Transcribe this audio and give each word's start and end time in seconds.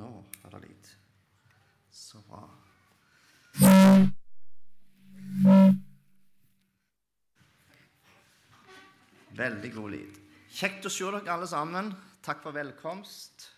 Nå 0.00 0.08
er 0.44 0.52
det 0.54 0.60
lyd. 0.64 0.90
Så 1.92 2.20
bra. 2.24 2.40
Veldig 9.36 9.72
god 9.74 9.92
lyd. 9.92 10.20
Kjekt 10.50 10.88
å 10.88 10.92
se 10.92 11.10
dere 11.12 11.34
alle 11.34 11.48
sammen. 11.50 11.92
Takk 12.24 12.40
for 12.46 12.56
velkomst. 12.56 13.50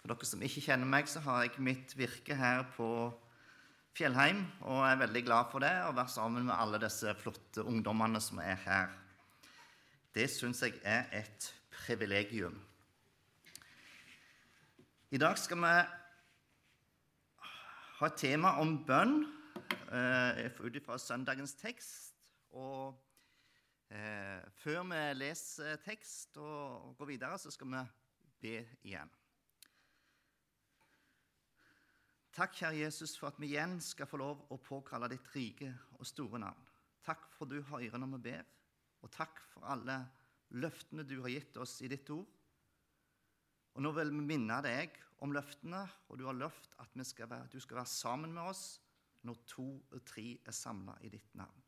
For 0.00 0.10
dere 0.10 0.26
som 0.26 0.42
ikke 0.42 0.64
kjenner 0.66 0.90
meg, 0.90 1.06
så 1.06 1.22
har 1.22 1.46
jeg 1.46 1.62
mitt 1.62 1.94
virke 1.94 2.34
her 2.38 2.66
på 2.74 2.88
Fjellheim 3.94 4.40
og 4.64 4.82
er 4.88 5.00
veldig 5.04 5.22
glad 5.26 5.50
for 5.52 5.62
det 5.62 5.72
å 5.84 5.92
være 5.94 6.10
sammen 6.10 6.48
med 6.48 6.56
alle 6.56 6.80
disse 6.82 7.12
flotte 7.20 7.62
ungdommene 7.62 8.18
som 8.24 8.40
er 8.42 8.58
her. 8.64 8.90
Det 10.16 10.26
syns 10.32 10.64
jeg 10.64 10.80
er 10.82 11.06
et 11.14 11.50
privilegium. 11.76 12.56
I 15.12 15.18
dag 15.20 15.36
skal 15.36 15.58
vi 15.60 15.70
ha 17.98 18.08
et 18.08 18.14
tema 18.16 18.54
om 18.62 18.70
bønn 18.88 19.18
eh, 19.92 20.38
ut 20.56 20.78
fra 20.86 20.96
søndagens 20.96 21.52
tekst. 21.60 22.16
Og 22.56 22.96
eh, 23.92 24.40
før 24.62 24.80
vi 24.88 25.02
leser 25.18 25.76
tekst 25.84 26.40
og 26.40 26.96
går 26.96 27.10
videre, 27.12 27.36
så 27.36 27.52
skal 27.52 27.68
vi 27.74 27.84
be 28.40 28.56
igjen. 28.88 29.12
Takk, 32.32 32.56
kjære 32.56 32.80
Jesus, 32.80 33.12
for 33.20 33.28
at 33.28 33.36
vi 33.36 33.52
igjen 33.52 33.82
skal 33.84 34.08
få 34.08 34.16
lov 34.16 34.46
å 34.48 34.62
påkalle 34.64 35.12
ditt 35.12 35.28
rike 35.36 35.74
og 35.98 36.08
store 36.08 36.40
navn. 36.40 36.70
Takk 37.04 37.28
for 37.36 37.44
du 37.52 37.60
hører 37.68 38.00
når 38.00 38.16
vi 38.16 38.26
ber, 38.30 38.48
og 39.04 39.12
takk 39.12 39.44
for 39.52 39.68
alle 39.76 40.06
løftene 40.56 41.04
du 41.04 41.18
har 41.20 41.36
gitt 41.36 41.60
oss 41.60 41.82
i 41.84 41.92
ditt 41.92 42.08
ord. 42.16 42.32
Og 43.72 43.82
Nå 43.84 43.92
vil 43.96 44.12
vi 44.12 44.24
minne 44.34 44.58
deg 44.64 44.96
om 45.24 45.32
løftene, 45.32 45.82
og 46.10 46.18
du 46.18 46.26
har 46.26 46.36
løft 46.36 46.74
at 46.82 46.92
skal 47.06 47.30
være, 47.30 47.48
du 47.52 47.60
skal 47.60 47.78
være 47.80 47.88
sammen 47.88 48.32
med 48.34 48.42
oss 48.42 48.80
når 49.22 49.38
to 49.46 49.66
og 49.92 50.00
tre 50.04 50.38
er 50.44 50.52
samla 50.56 50.96
i 51.00 51.08
ditt 51.08 51.34
navn. 51.38 51.62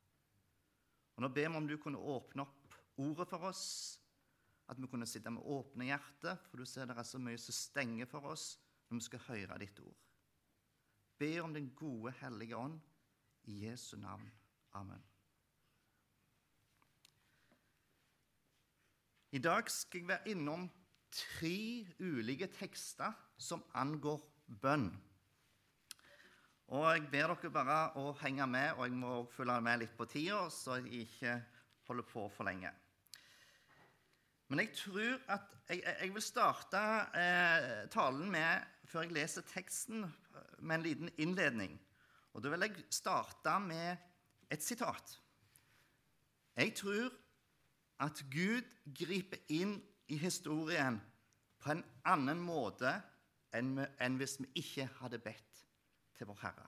Og 1.15 1.23
Nå 1.23 1.31
ber 1.31 1.49
vi 1.49 1.57
om 1.57 1.69
du 1.69 1.77
kunne 1.79 1.99
åpne 1.99 2.43
opp 2.43 2.75
ordet 2.99 3.29
for 3.31 3.47
oss, 3.49 3.67
at 4.69 4.81
vi 4.81 4.89
kunne 4.89 5.07
sitte 5.07 5.31
med 5.31 5.45
åpne 5.45 5.87
hjerter, 5.87 6.39
for 6.49 6.59
du 6.59 6.67
ser 6.67 6.89
det 6.89 6.97
er 6.99 7.07
så 7.07 7.21
mye 7.21 7.39
som 7.39 7.55
stenger 7.55 8.09
for 8.11 8.33
oss 8.33 8.55
når 8.89 8.99
vi 8.99 9.07
skal 9.07 9.27
høre 9.29 9.61
ditt 9.61 9.81
ord 9.81 10.01
Be 11.19 11.39
om 11.41 11.55
den 11.55 11.71
gode, 11.79 12.11
hellige 12.19 12.57
ånd 12.57 12.81
i 13.47 13.61
Jesu 13.67 13.97
navn. 13.97 14.27
Amen. 14.75 15.03
I 19.31 19.39
dag 19.39 19.71
skal 19.71 20.01
jeg 20.01 20.09
være 20.09 20.35
innom 20.35 20.67
tre 21.15 21.87
ulike 22.01 22.49
tekster 22.53 23.15
som 23.39 23.63
angår 23.75 24.23
bønn. 24.63 24.89
Og 26.75 26.87
Jeg 26.95 27.05
ber 27.13 27.35
dere 27.35 27.51
bare 27.53 27.81
å 28.01 28.15
henge 28.23 28.47
med, 28.49 28.73
og 28.79 28.87
jeg 28.89 28.97
må 28.97 29.11
også 29.19 29.37
følge 29.37 29.61
med 29.67 29.83
litt 29.83 29.97
på 29.99 30.07
tida, 30.11 30.47
så 30.51 30.79
jeg 30.81 31.05
ikke 31.05 31.35
holder 31.89 32.09
på 32.09 32.25
for 32.33 32.49
lenge. 32.49 32.73
Men 34.49 34.61
jeg 34.61 34.73
tror 34.77 35.21
at 35.33 35.55
jeg, 35.69 35.83
jeg 35.85 36.15
vil 36.15 36.25
starte 36.25 36.81
eh, 37.17 37.85
talen 37.93 38.31
med, 38.33 38.65
før 38.89 39.07
jeg 39.07 39.15
leser 39.17 39.47
teksten, 39.49 40.05
med 40.59 40.79
en 40.79 40.85
liten 40.85 41.13
innledning. 41.19 41.79
Og 42.35 42.43
Da 42.43 42.51
vil 42.53 42.67
jeg 42.67 42.85
starte 42.91 43.59
med 43.61 43.97
et 44.51 44.63
sitat. 44.63 45.19
Jeg 46.57 46.75
tror 46.75 47.13
at 48.05 48.25
Gud 48.31 48.67
griper 48.95 49.39
inn 49.49 49.79
i 50.09 50.19
historien 50.21 51.01
på 51.63 51.73
en 51.73 51.85
annen 52.05 52.41
måte 52.45 52.93
enn, 53.55 54.19
hvis 54.19 54.39
vi 54.43 54.51
ikke 54.61 54.89
hadde 55.01 55.21
bedt 55.23 55.61
til 56.19 56.29
vår 56.29 56.41
Herre. 56.43 56.67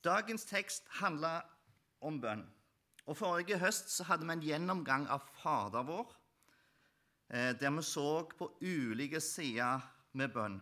Dagens 0.00 0.46
tekst 0.48 0.86
handler 1.02 1.44
om 2.00 2.22
bønn. 2.22 2.46
Og 3.04 3.18
Forrige 3.18 3.58
høst 3.60 3.90
så 3.92 4.06
hadde 4.08 4.24
vi 4.24 4.32
en 4.32 4.46
gjennomgang 4.46 5.04
av 5.12 5.26
Fader 5.42 5.84
vår, 5.84 6.14
Eh, 7.30 7.54
der 7.54 7.70
vi 7.70 7.82
så 7.82 8.26
på 8.38 8.48
ulike 8.60 9.20
sider 9.22 9.80
med 10.12 10.32
bønn. 10.34 10.60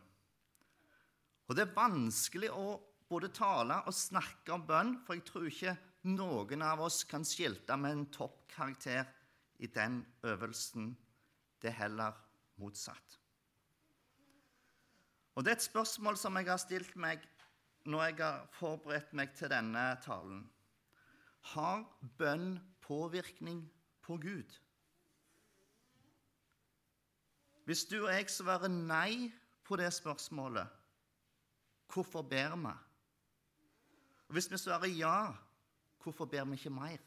Og 1.49 1.57
Det 1.57 1.65
er 1.65 1.77
vanskelig 1.77 2.51
å 2.53 2.77
både 3.09 3.31
tale 3.33 3.79
og 3.87 3.95
snakke 3.97 4.53
om 4.53 4.67
bønn, 4.69 4.99
for 5.07 5.17
jeg 5.17 5.25
tror 5.25 5.47
ikke 5.49 5.77
noen 6.03 6.63
av 6.63 6.81
oss 6.81 7.03
kan 7.05 7.25
skilte 7.27 7.77
med 7.77 7.93
en 7.93 8.07
toppkarakter 8.15 9.09
i 9.59 9.67
den 9.67 10.05
øvelsen. 10.23 10.93
Det 11.63 11.73
er 11.73 11.81
heller 11.83 12.13
motsatt. 12.57 13.19
Og 15.35 15.45
Det 15.45 15.51
er 15.51 15.57
et 15.57 15.63
spørsmål 15.63 16.17
som 16.17 16.37
jeg 16.37 16.49
har 16.51 16.59
stilt 16.59 16.97
meg 16.97 17.23
når 17.87 18.03
jeg 18.05 18.17
har 18.19 18.47
forberedt 18.53 19.13
meg 19.15 19.35
til 19.39 19.51
denne 19.51 19.85
talen. 20.03 20.41
Har 21.55 21.85
bønn 22.19 22.59
påvirkning 22.83 23.63
på 24.03 24.17
Gud? 24.17 24.57
Hvis 27.65 27.85
du 27.85 28.01
og 28.01 28.13
jeg 28.13 28.31
svarer 28.33 28.69
nei 28.69 29.33
på 29.65 29.77
det 29.77 29.93
spørsmålet, 29.93 30.67
hvorfor 31.93 32.23
ber 32.23 32.57
vi? 32.57 32.75
Og 34.29 34.33
Hvis 34.33 34.51
vi 34.51 34.59
svarer 34.59 34.89
ja, 34.89 35.35
hvorfor 36.09 36.25
ber 36.25 36.45
vi 36.45 36.57
ikke 36.59 36.73
mer? 36.73 36.99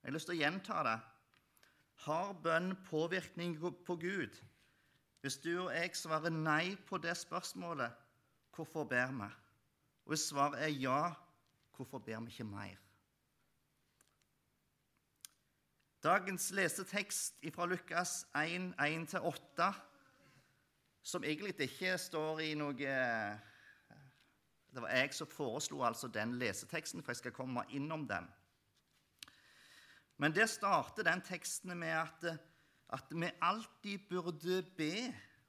Jeg 0.00 0.08
har 0.08 0.16
lyst 0.16 0.30
til 0.30 0.38
å 0.38 0.40
gjenta 0.40 0.82
det. 0.86 0.98
Har 2.06 2.32
bønn 2.40 2.72
påvirkning 2.88 3.58
på 3.60 3.96
Gud? 4.00 4.38
Hvis 5.20 5.36
du 5.44 5.50
og 5.66 5.74
jeg 5.76 5.92
svarer 6.00 6.32
nei 6.32 6.72
på 6.88 6.96
det 6.96 7.12
spørsmålet, 7.20 7.92
hvorfor 8.56 8.88
ber 8.88 9.12
vi? 9.18 9.28
Og 10.06 10.14
hvis 10.14 10.30
svaret 10.30 10.62
er 10.64 10.72
ja, 10.80 11.02
hvorfor 11.76 12.00
ber 12.00 12.24
vi 12.24 12.32
ikke 12.32 12.48
mer? 12.48 12.80
Dagens 16.00 16.48
lesetekst 16.56 17.44
fra 17.52 17.68
Lukas 17.68 18.22
1, 18.32 18.72
1-8, 18.80 19.68
som 21.02 21.24
egentlig 21.24 21.68
ikke 21.68 21.98
står 22.00 22.40
i 22.40 22.54
noe 22.56 22.94
Det 24.70 24.82
var 24.82 24.92
jeg 24.94 25.14
som 25.14 25.26
foreslo 25.26 25.82
altså 25.82 26.08
den 26.08 26.36
leseteksten, 26.38 27.02
for 27.02 27.12
jeg 27.12 27.16
skal 27.22 27.34
komme 27.34 27.64
innom 27.74 28.06
den. 28.08 28.28
Men 30.20 30.34
det 30.36 30.50
starter 30.50 31.02
den 31.02 31.22
teksten 31.24 31.72
med 31.78 31.94
at, 31.96 32.26
at 32.92 33.10
vi 33.10 33.30
alltid 33.40 33.98
burde 34.08 34.62
be 34.76 34.92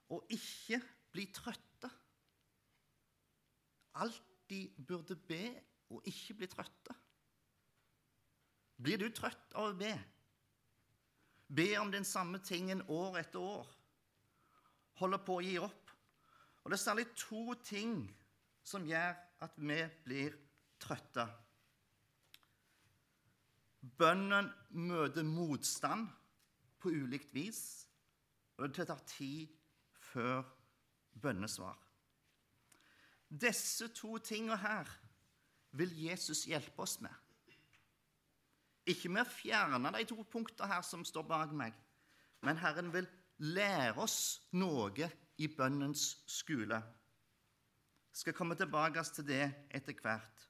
og 0.10 0.26
ikke 0.30 0.82
bli 1.12 1.26
trøtte. 1.36 1.90
Alltid 3.94 4.86
burde 4.88 5.16
be 5.16 5.44
og 5.90 6.08
ikke 6.08 6.34
bli 6.34 6.48
trøtte. 6.48 6.96
Blir 8.82 8.98
du 8.98 9.12
trøtt 9.14 9.54
av 9.54 9.74
å 9.74 9.78
be? 9.78 9.92
Be 11.52 11.68
om 11.78 11.92
den 11.92 12.08
samme 12.08 12.40
tingen 12.40 12.82
år 12.88 13.20
etter 13.22 13.44
år. 13.44 13.68
Holder 15.04 15.22
på 15.26 15.38
å 15.38 15.44
gi 15.46 15.58
opp. 15.62 15.92
Og 16.64 16.72
det 16.72 16.78
er 16.78 16.84
særlig 16.86 17.08
to 17.18 17.54
ting 17.68 18.06
som 18.64 18.86
gjør 18.88 19.16
at 19.42 19.58
vi 19.58 19.80
blir 20.06 20.36
trøtte. 20.82 21.26
Bønnen 23.82 24.50
møter 24.78 25.26
motstand 25.26 26.08
på 26.82 26.94
ulikt 26.94 27.34
vis, 27.34 27.62
og 28.58 28.70
det 28.76 28.88
tar 28.90 29.02
tid 29.10 29.50
før 30.12 30.44
bønnesvar. 31.22 31.78
Disse 33.32 33.88
to 33.96 34.18
tingene 34.18 34.58
her 34.60 34.90
vil 35.72 35.94
Jesus 36.04 36.46
hjelpe 36.50 36.84
oss 36.84 37.00
med. 37.02 37.14
Ikke 38.92 39.10
med 39.14 39.24
å 39.24 39.32
fjerne 39.32 39.94
de 39.96 40.06
to 40.10 40.24
punktene 40.30 40.70
her 40.74 40.86
som 40.86 41.06
står 41.06 41.26
bak 41.30 41.54
meg, 41.56 41.74
men 42.42 42.58
Herren 42.60 42.90
vil 42.94 43.08
lære 43.42 44.02
oss 44.02 44.42
noe 44.58 45.10
i 45.38 45.48
bønnens 45.48 46.22
skole. 46.30 46.82
Skal 48.12 48.36
komme 48.36 48.56
tilbake 48.60 49.04
til 49.16 49.28
det 49.28 49.46
etter 49.72 49.96
hvert. 50.02 50.48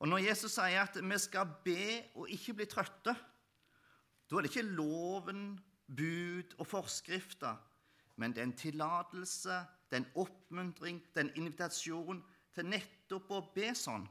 Og 0.00 0.08
Når 0.08 0.22
Jesus 0.30 0.54
sier 0.56 0.80
at 0.82 0.96
vi 0.96 1.18
skal 1.20 1.48
be 1.64 1.80
og 2.14 2.30
ikke 2.32 2.54
bli 2.56 2.66
trøtte, 2.68 3.12
da 4.30 4.36
er 4.36 4.46
det 4.46 4.52
ikke 4.52 4.68
loven, 4.76 5.58
bud 5.90 6.54
og 6.58 6.66
forskrifter, 6.66 7.56
men 8.16 8.32
det 8.32 8.42
er 8.42 8.48
en 8.48 8.56
tillatelse, 8.56 9.56
det 9.90 9.96
er 9.96 10.02
en 10.04 10.12
oppmuntring, 10.22 11.00
det 11.14 11.20
er 11.20 11.26
en 11.26 11.36
invitasjon 11.42 12.22
til 12.54 12.68
nettopp 12.68 13.32
å 13.34 13.40
be 13.54 13.72
sånn. 13.76 14.06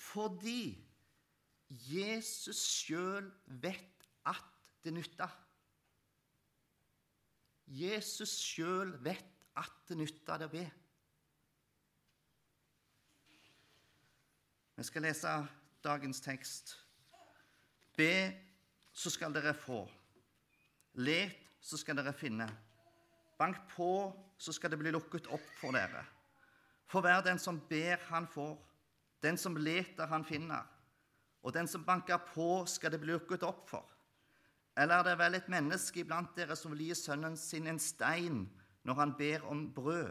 Fordi 0.00 0.78
Jesus 1.90 2.62
sjøl 2.80 3.28
vet 3.62 4.08
at 4.26 4.46
det 4.82 4.94
nytter. 4.96 5.30
Jesus 7.70 8.32
sjøl 8.42 8.96
vet 9.04 9.44
at 9.60 9.76
det 9.88 10.00
nytter 10.00 10.40
det 10.40 10.48
å 10.48 10.54
be. 10.54 10.64
Vi 14.80 14.84
skal 14.84 15.02
lese 15.02 15.28
dagens 15.84 16.22
tekst. 16.24 16.70
Be, 17.96 18.32
så 18.96 19.10
skal 19.12 19.34
dere 19.34 19.52
få. 19.52 19.82
Let, 21.04 21.34
så 21.60 21.76
skal 21.76 21.98
dere 21.98 22.14
finne. 22.16 22.46
Bank 23.36 23.58
på, 23.74 23.90
så 24.40 24.54
skal 24.56 24.72
det 24.72 24.78
bli 24.80 24.94
lukket 24.94 25.26
opp 25.28 25.50
for 25.58 25.76
dere. 25.76 26.00
For 26.88 27.04
hver 27.04 27.20
den 27.26 27.36
som 27.36 27.58
ber, 27.68 28.00
han 28.08 28.24
får. 28.32 28.54
Den 29.20 29.36
som 29.36 29.58
leter, 29.60 30.08
han 30.08 30.24
finner. 30.24 30.64
Og 31.44 31.52
den 31.52 31.68
som 31.68 31.84
banker 31.84 32.24
på, 32.30 32.64
skal 32.64 32.94
det 32.94 33.02
bli 33.02 33.12
lukket 33.12 33.44
opp 33.44 33.66
for. 33.68 33.84
Eller 34.80 35.02
er 35.02 35.10
det 35.10 35.18
vel 35.20 35.36
et 35.36 35.50
menneske 35.52 36.00
iblant 36.00 36.32
dere 36.40 36.56
som 36.56 36.72
vil 36.72 36.86
gi 36.86 36.96
sønnen 37.02 37.36
sin 37.36 37.68
en 37.68 37.82
stein 37.84 38.46
når 38.88 38.96
han 39.02 39.12
ber 39.18 39.44
om 39.44 39.66
brød? 39.76 40.08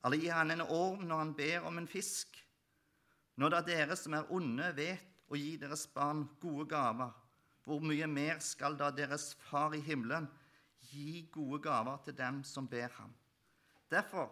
Eller 0.00 0.24
gi 0.24 0.32
han 0.32 0.56
en 0.56 0.64
orm 0.64 1.04
når 1.04 1.22
han 1.26 1.34
ber 1.36 1.68
om 1.68 1.76
en 1.76 1.92
fisk? 1.92 2.40
Når 3.42 3.50
da 3.50 3.58
dere 3.66 3.96
som 3.98 4.14
er 4.14 4.28
onde, 4.30 4.68
vet 4.76 5.16
å 5.26 5.34
gi 5.34 5.56
deres 5.58 5.88
barn 5.90 6.20
gode 6.38 6.68
gaver, 6.70 7.10
hvor 7.66 7.82
mye 7.82 8.06
mer 8.06 8.38
skal 8.38 8.76
da 8.78 8.92
deres 8.94 9.32
Far 9.48 9.74
i 9.74 9.80
himmelen 9.82 10.28
gi 10.92 11.24
gode 11.34 11.58
gaver 11.64 11.98
til 12.06 12.14
dem 12.20 12.38
som 12.46 12.68
ber 12.70 12.94
ham? 13.00 13.10
Derfor, 13.90 14.30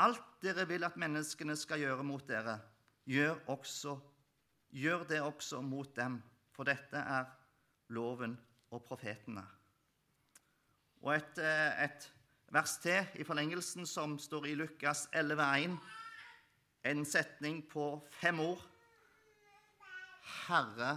alt 0.00 0.24
dere 0.40 0.64
vil 0.70 0.88
at 0.88 0.96
menneskene 0.96 1.58
skal 1.60 1.84
gjøre 1.84 2.08
mot 2.08 2.24
dere, 2.24 2.56
gjør, 3.04 3.36
også, 3.52 3.98
gjør 4.80 5.04
det 5.12 5.20
også 5.20 5.60
mot 5.60 5.92
dem, 6.00 6.22
for 6.56 6.64
dette 6.64 7.04
er 7.04 7.28
loven 7.92 8.38
og 8.72 8.80
profetene. 8.88 9.44
Og 11.04 11.18
et, 11.18 11.36
eh, 11.36 11.84
et 11.84 12.12
vers 12.48 12.78
til 12.80 13.12
i 13.20 13.28
forlengelsen 13.28 13.84
som 13.84 14.16
står 14.16 14.54
i 14.54 14.56
Lukas 14.56 15.10
11,1. 15.12 15.76
En 16.84 17.04
setning 17.06 17.62
på 17.70 17.86
fem 18.18 18.40
ord. 18.42 18.62
Herre, 20.46 20.96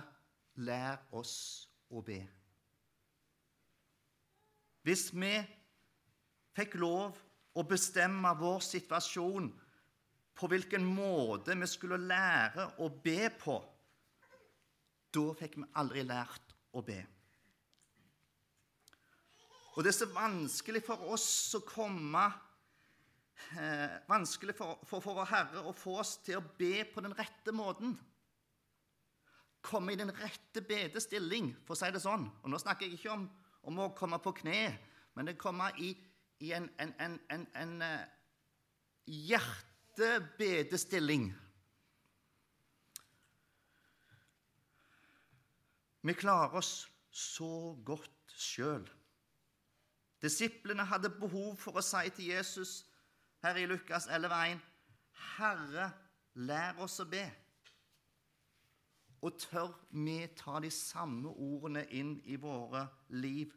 lær 0.65 1.03
oss 1.13 1.35
å 1.93 2.01
be. 2.05 2.19
Hvis 4.85 5.09
vi 5.13 5.33
fikk 6.55 6.77
lov 6.81 7.17
å 7.57 7.63
bestemme 7.67 8.33
vår 8.39 8.61
situasjon, 8.65 9.49
på 10.35 10.49
hvilken 10.51 10.83
måte 10.83 11.55
vi 11.55 11.67
skulle 11.69 12.01
lære 12.01 12.67
å 12.83 12.89
be 12.89 13.29
på, 13.39 13.55
da 15.15 15.25
fikk 15.39 15.59
vi 15.61 15.67
aldri 15.79 16.03
lært 16.03 16.55
å 16.75 16.83
be. 16.83 16.99
Og 19.75 19.83
det 19.83 19.91
er 19.91 19.97
så 19.97 20.09
vanskelig 20.11 20.81
for 20.87 21.07
oss 21.11 21.27
å 21.55 21.63
komme 21.67 22.25
eh, 23.59 23.89
Vanskelig 24.09 24.55
for, 24.57 24.79
for, 24.87 24.99
for 25.03 25.13
vår 25.19 25.27
Herre 25.31 25.59
å 25.65 25.73
få 25.75 25.93
oss 26.01 26.13
til 26.25 26.35
å 26.39 26.49
be 26.59 26.75
på 26.91 26.99
den 27.05 27.15
rette 27.17 27.51
måten. 27.55 27.91
Komme 29.65 29.89
i 29.93 29.99
den 29.99 30.13
rette 30.13 30.61
bedestilling, 30.61 31.55
for 31.65 31.73
å 31.75 31.79
si 31.79 31.89
det 31.93 32.01
sånn. 32.03 32.25
Og 32.43 32.49
nå 32.51 32.57
snakker 32.61 32.85
jeg 32.85 32.93
ikke 32.99 33.15
om, 33.15 33.23
om 33.65 33.75
å 33.81 33.95
komme 33.97 34.17
på 34.21 34.31
kne, 34.41 34.63
men 35.15 35.23
det 35.29 35.41
komme 35.41 35.67
i, 35.81 35.89
i 36.45 36.47
en, 36.53 36.67
en, 36.81 36.91
en, 37.01 37.15
en, 37.55 37.73
uh, 37.81 38.03
hjertebedestilling. 39.05 41.25
Vi 46.05 46.13
klarer 46.13 46.55
oss 46.59 46.87
så 47.09 47.73
godt 47.85 48.33
sjøl. 48.37 48.85
Disiplene 50.21 50.85
hadde 50.89 51.09
behov 51.09 51.57
for 51.61 51.77
å 51.77 51.81
si 51.85 52.09
til 52.17 52.25
Jesus 52.33 52.85
her 53.45 53.55
i 53.55 53.65
Lukas 53.65 54.07
11,1.: 54.07 54.59
Herre, 55.37 55.91
lær 56.33 56.79
oss 56.81 56.97
å 57.03 57.05
be. 57.09 57.23
Og 59.21 59.37
tør 59.41 59.69
vi 59.93 60.17
ta 60.37 60.57
de 60.61 60.71
samme 60.73 61.29
ordene 61.29 61.85
inn 61.93 62.15
i 62.25 62.37
våre 62.41 62.87
liv 63.13 63.53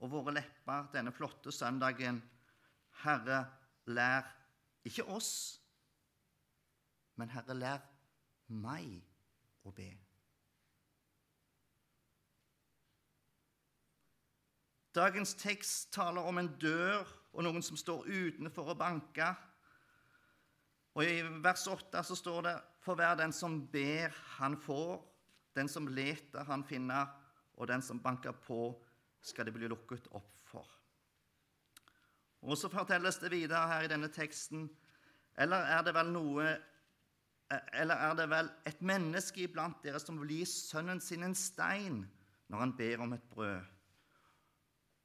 og 0.00 0.10
våre 0.16 0.34
lepper 0.34 0.90
denne 0.94 1.14
flotte 1.14 1.54
søndagen? 1.54 2.18
Herre, 3.04 3.44
lær 3.86 4.26
ikke 4.86 5.06
oss, 5.14 5.32
men 7.14 7.30
Herre, 7.30 7.54
lær 7.54 7.86
meg 8.50 8.98
å 9.62 9.70
be. 9.74 9.92
Dagens 14.96 15.36
tekst 15.38 15.92
taler 15.94 16.26
om 16.26 16.42
en 16.42 16.50
dør 16.58 17.19
og 17.32 17.44
noen 17.46 17.62
som 17.62 17.78
står 17.78 18.08
utenfor 18.08 18.72
og 18.72 18.78
banker. 18.80 19.38
Og 20.98 21.06
I 21.06 21.20
vers 21.42 21.66
8 21.70 22.02
så 22.06 22.16
står 22.18 22.42
det 22.48 22.56
For 22.82 22.98
hver 22.98 23.14
den 23.20 23.32
som 23.32 23.60
ber, 23.70 24.10
han 24.40 24.56
får. 24.58 24.98
Den 25.54 25.68
som 25.68 25.88
leter, 25.88 26.44
han 26.44 26.64
finner. 26.64 27.06
Og 27.54 27.68
den 27.68 27.82
som 27.82 28.00
banker 28.00 28.32
på, 28.32 28.72
skal 29.20 29.46
det 29.46 29.54
bli 29.54 29.68
lukket 29.68 30.08
opp 30.16 30.38
for. 30.48 30.66
Og 32.40 32.58
Så 32.58 32.70
fortelles 32.72 33.18
det 33.20 33.30
videre 33.30 33.66
her 33.68 33.84
i 33.84 33.90
denne 33.92 34.08
teksten 34.08 34.70
Eller 35.36 35.56
er 35.76 35.82
det 35.84 35.92
vel 35.94 36.08
noe 36.12 36.46
Eller 37.76 38.00
er 38.00 38.14
det 38.16 38.28
vel 38.30 38.48
et 38.66 38.80
menneske 38.80 39.44
iblant 39.44 39.82
dere 39.84 40.00
som 40.00 40.20
vil 40.22 40.38
gi 40.38 40.46
sønnen 40.48 41.02
sin 41.04 41.26
en 41.26 41.36
stein 41.36 42.06
når 42.50 42.58
han 42.64 42.72
ber 42.74 43.02
om 43.04 43.12
et 43.12 43.26
brød? 43.30 43.60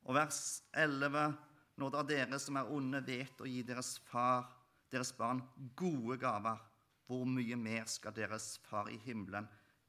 Og 0.06 0.16
vers 0.16 0.64
11.: 0.74 1.34
Når 1.76 1.92
da 1.92 2.04
dere 2.08 2.40
som 2.40 2.56
er 2.60 2.72
onde, 2.72 3.02
vet 3.04 3.42
å 3.42 3.50
gi 3.50 3.62
deres 3.68 3.98
far, 4.08 4.48
deres 4.92 5.12
barn, 5.16 5.42
gode 5.76 6.18
gaver, 6.22 6.62
hvor 7.06 7.26
mye 7.30 7.58
mer 7.60 7.86
skal 7.92 8.16
deres 8.16 8.56
far 8.66 8.90
i 8.90 8.98
himmelen 9.06 9.48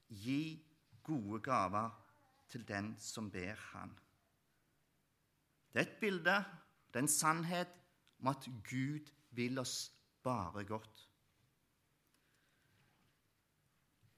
gi 0.09 0.59
gode 1.06 1.41
gaver 1.47 1.94
til 2.50 2.67
den 2.69 2.94
som 3.00 3.31
ber 3.33 3.61
han? 3.73 3.94
Det 5.73 5.83
er 5.83 5.88
et 5.88 6.00
bilde, 6.00 6.37
det 6.91 6.99
er 6.99 7.05
en 7.05 7.12
sannhet 7.12 7.73
om 8.21 8.33
at 8.33 8.49
Gud 8.67 9.12
vil 9.37 9.59
oss 9.61 9.93
bare 10.25 10.65
godt. 10.65 11.06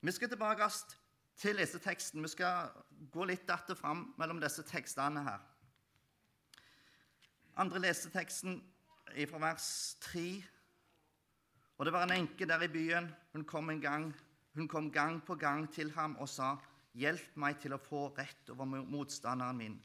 Vi 0.01 0.13
skal 0.15 0.31
tilbake 0.31 0.69
til 1.39 1.57
leseteksten. 1.59 2.23
Vi 2.23 2.29
skal 2.29 2.71
gå 3.11 3.25
litt 3.25 3.51
att 3.51 3.71
og 3.71 3.79
fram 3.79 4.15
mellom 4.19 4.41
disse 4.41 4.63
tekstene 4.63 5.23
her. 5.23 5.41
Andre 7.59 7.81
leseteksten 7.83 8.61
er 9.19 9.27
fra 9.27 9.41
vers 9.43 9.97
3. 10.05 10.21
Og 11.79 11.87
det 11.87 11.93
var 11.95 12.05
en 12.07 12.15
enke 12.15 12.47
der 12.47 12.63
i 12.63 12.71
byen. 12.71 13.09
Hun 13.35 13.45
kom, 13.51 13.73
gang, 13.83 14.13
hun 14.55 14.69
kom 14.71 14.93
gang 14.95 15.19
på 15.27 15.35
gang 15.35 15.67
til 15.75 15.91
ham 15.97 16.17
og 16.23 16.29
sa, 16.29 16.57
'Hjelp 16.95 17.37
meg 17.37 17.59
til 17.61 17.75
å 17.75 17.83
få 17.83 18.15
rett 18.15 18.51
over 18.51 18.65
motstanderen 18.65 19.59
min.' 19.59 19.83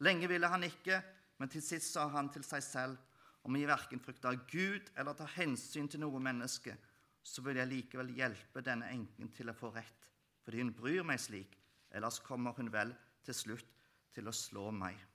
Lenge 0.00 0.28
ville 0.28 0.48
han 0.48 0.64
ikke, 0.64 1.02
men 1.38 1.48
til 1.48 1.62
sist 1.62 1.92
sa 1.92 2.08
han 2.08 2.28
til 2.32 2.44
seg 2.44 2.62
selv, 2.62 2.96
'Om 3.44 3.56
jeg 3.56 3.68
verken 3.68 4.00
frykter 4.00 4.40
Gud 4.48 4.90
eller 4.96 5.12
tar 5.12 5.36
hensyn 5.36 5.88
til 5.88 6.00
noe 6.00 6.20
menneske,' 6.20 6.76
'så 7.22 7.42
vil 7.44 7.56
jeg 7.56 7.68
likevel 7.68 8.16
hjelpe 8.16 8.64
denne 8.64 8.88
enken 8.88 9.28
til 9.28 9.50
å 9.50 9.54
få 9.54 9.68
rett,' 9.76 10.08
'fordi 10.44 10.58
hun 10.58 10.72
bryr 10.72 11.02
meg 11.02 11.20
slik, 11.20 11.58
ellers 11.90 12.18
kommer 12.18 12.52
hun 12.52 12.72
vel 12.72 12.96
til 13.22 13.34
slutt 13.34 13.68
til 14.14 14.28
å 14.28 14.32
slå 14.32 14.70
meg.' 14.70 15.11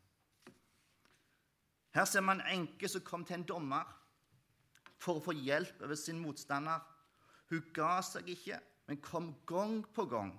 Her 1.98 2.06
ser 2.06 2.22
man 2.22 2.44
en 2.44 2.60
enke 2.60 2.86
som 2.92 3.02
kom 3.02 3.24
til 3.26 3.40
en 3.40 3.48
dommer 3.50 3.88
for 5.02 5.18
å 5.18 5.24
få 5.26 5.34
hjelp 5.34 5.80
over 5.82 5.98
sin 5.98 6.20
motstander. 6.22 6.84
Hun 7.50 7.64
ga 7.74 7.96
seg 8.06 8.28
ikke, 8.30 8.60
men 8.86 9.00
kom 9.02 9.32
gang 9.50 9.80
på 9.96 10.06
gang. 10.12 10.36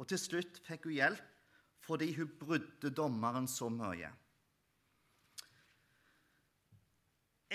Og 0.00 0.08
til 0.08 0.20
slutt 0.20 0.62
fikk 0.64 0.88
hun 0.88 0.96
hjelp 0.96 1.32
fordi 1.86 2.08
hun 2.16 2.32
brydde 2.40 2.90
dommeren 2.96 3.44
så 3.46 3.68
mye. 3.70 4.08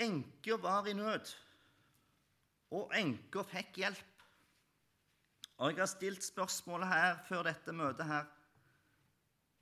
Enka 0.06 0.56
var 0.62 0.86
i 0.88 0.94
nød, 0.96 1.34
og 2.78 2.94
enka 2.96 3.42
fikk 3.50 3.82
hjelp. 3.82 4.24
Og 5.58 5.74
Jeg 5.74 5.82
har 5.82 5.90
stilt 5.90 6.24
spørsmålet 6.24 6.88
her 6.88 7.20
før 7.26 7.44
dette 7.50 7.74
møtet 7.76 8.06
her, 8.08 8.24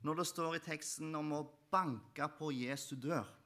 når 0.05 0.21
det 0.21 0.29
står 0.29 0.55
i 0.55 0.65
teksten 0.69 1.13
om 1.17 1.33
å 1.35 1.45
banke 1.73 2.29
på 2.37 2.53
Jesu 2.61 2.95
dør. 2.95 3.40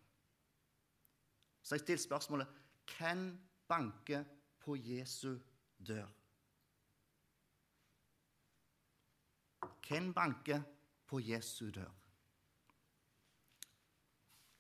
Så 1.66 1.76
jeg 1.76 1.80
stiller 1.80 2.02
spørsmålet 2.02 2.48
Hvem 2.98 3.40
banker 3.68 4.24
på 4.60 4.76
Jesu 4.76 5.40
dør? 5.88 6.06
Hvem 9.88 10.14
banker 10.14 10.62
på 11.08 11.20
Jesu 11.20 11.70
dør? 11.70 11.90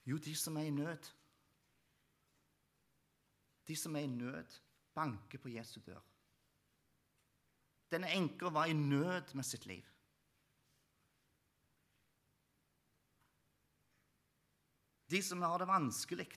Jo, 0.05 0.17
de 0.17 0.35
som 0.35 0.57
er 0.57 0.61
i 0.61 0.69
nød. 0.69 1.11
De 3.67 3.75
som 3.75 3.95
er 3.95 3.99
i 3.99 4.07
nød, 4.07 4.59
banker 4.93 5.39
på 5.39 5.49
Jesu 5.49 5.79
dør. 5.85 6.01
Denne 7.91 8.09
enka 8.13 8.49
var 8.49 8.65
i 8.65 8.73
nød 8.73 9.33
med 9.33 9.43
sitt 9.43 9.65
liv. 9.65 9.85
De 15.09 15.21
som 15.23 15.41
har 15.41 15.57
det 15.57 15.67
vanskelig. 15.67 16.29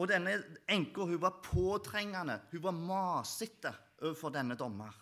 Og 0.00 0.08
denne 0.08 0.32
enka 0.72 1.04
var 1.20 1.42
påtrengende, 1.44 2.38
hun 2.50 2.62
var 2.64 2.76
masete 2.76 3.72
overfor 4.00 4.32
denne 4.32 4.56
dommer. 4.56 4.94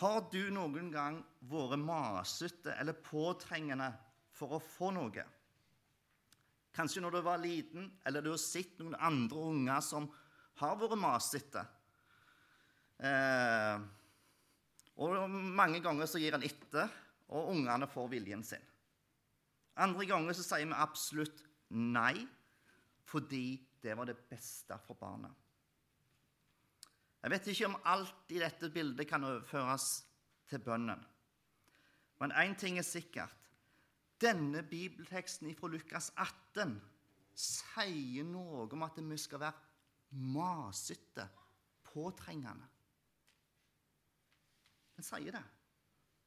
Har 0.00 0.26
du 0.32 0.42
noen 0.52 0.90
gang 0.92 1.22
vært 1.48 1.78
masete 1.80 2.74
eller 2.76 2.98
påtrengende 2.98 3.88
for 4.34 4.58
å 4.58 4.60
få 4.60 4.90
noe? 4.92 5.24
Kanskje 6.76 7.00
når 7.00 7.14
du 7.14 7.20
var 7.24 7.40
liten, 7.40 7.86
eller 8.04 8.20
du 8.20 8.34
har 8.34 8.42
sett 8.42 8.76
noen 8.82 8.98
andre 8.98 9.46
unger 9.54 9.80
som 9.86 10.10
har 10.60 10.76
vært 10.82 10.98
masete. 11.00 11.62
Eh, 13.00 13.86
og 15.00 15.30
mange 15.30 15.80
ganger 15.84 16.10
så 16.10 16.20
gir 16.20 16.36
en 16.36 16.44
etter, 16.44 16.90
og 17.32 17.54
ungene 17.54 17.88
får 17.88 18.10
viljen 18.12 18.44
sin. 18.44 18.72
Andre 19.76 20.06
ganger 20.08 20.36
så 20.36 20.44
sier 20.46 20.68
vi 20.68 20.76
absolutt 20.76 21.42
nei, 21.76 22.24
fordi 23.06 23.58
det 23.82 23.96
var 23.98 24.08
det 24.08 24.16
beste 24.30 24.78
for 24.86 24.98
barnet. 24.98 25.32
Jeg 27.22 27.32
vet 27.32 27.48
ikke 27.50 27.68
om 27.68 27.80
alt 27.90 28.32
i 28.32 28.40
dette 28.40 28.70
bildet 28.70 29.08
kan 29.10 29.24
overføres 29.26 29.88
til 30.46 30.62
bønnen. 30.62 31.00
Men 32.22 32.32
én 32.32 32.54
ting 32.58 32.78
er 32.78 32.86
sikkert. 32.86 33.34
Denne 34.22 34.62
bibelteksten 34.62 35.52
fra 35.58 35.68
Lukas 35.68 36.12
18 36.16 36.78
sier 37.36 38.24
noe 38.24 38.64
om 38.72 38.86
at 38.86 38.96
vi 38.96 39.18
skal 39.20 39.42
være 39.42 40.16
masete, 40.32 41.26
påtrengende. 41.84 42.70
Den 44.96 45.04
sier 45.04 45.36
det. 45.36 45.44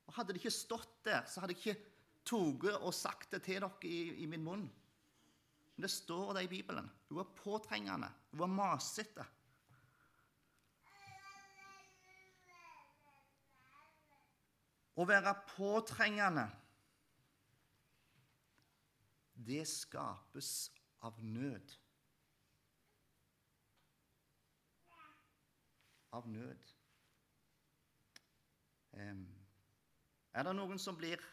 Og 0.05 0.13
Hadde 0.17 0.33
det 0.33 0.41
ikke 0.43 0.53
stått 0.53 0.99
der, 1.05 1.25
så 1.25 1.41
hadde 1.41 1.55
jeg 1.55 1.63
ikke 1.63 1.98
tatt 2.29 2.69
og 2.79 2.93
sagt 2.93 3.33
det 3.33 3.41
til 3.47 3.63
dere 3.63 3.89
i, 3.89 4.23
i 4.23 4.29
min 4.29 4.45
munn. 4.45 4.69
Men 5.75 5.85
det 5.87 5.91
står 5.91 6.33
det 6.35 6.45
i 6.45 6.51
Bibelen. 6.51 6.89
Hun 7.09 7.21
var 7.21 7.29
påtrengende. 7.39 8.09
Hun 8.31 8.41
var 8.43 8.51
masete. 8.53 9.25
Å 14.99 15.05
være 15.07 15.31
påtrengende, 15.53 16.43
det 19.39 19.61
skapes 19.71 20.49
av 21.07 21.21
nød. 21.23 21.71
Av 26.11 26.27
nød. 26.27 26.73
Er 28.99 30.43
det 30.43 30.55
noen 30.57 30.81
som 30.81 30.99
blir 30.99 31.23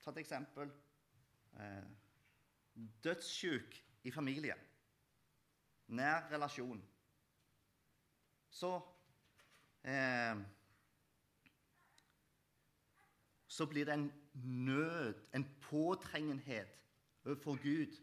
Ta 0.00 0.10
et 0.10 0.18
eksempel. 0.22 0.70
Eh, 1.60 1.82
dødssyk 3.04 3.84
i 4.04 4.10
familien. 4.10 4.58
Nær 5.88 6.30
relasjon. 6.30 6.82
Så 8.50 8.80
eh, 9.84 10.36
så 13.50 13.66
blir 13.66 13.84
det 13.84 13.94
en 13.94 14.12
nød, 14.44 15.14
en 15.34 15.56
påtrengenhet 15.60 16.78
overfor 17.24 17.56
Gud. 17.62 17.96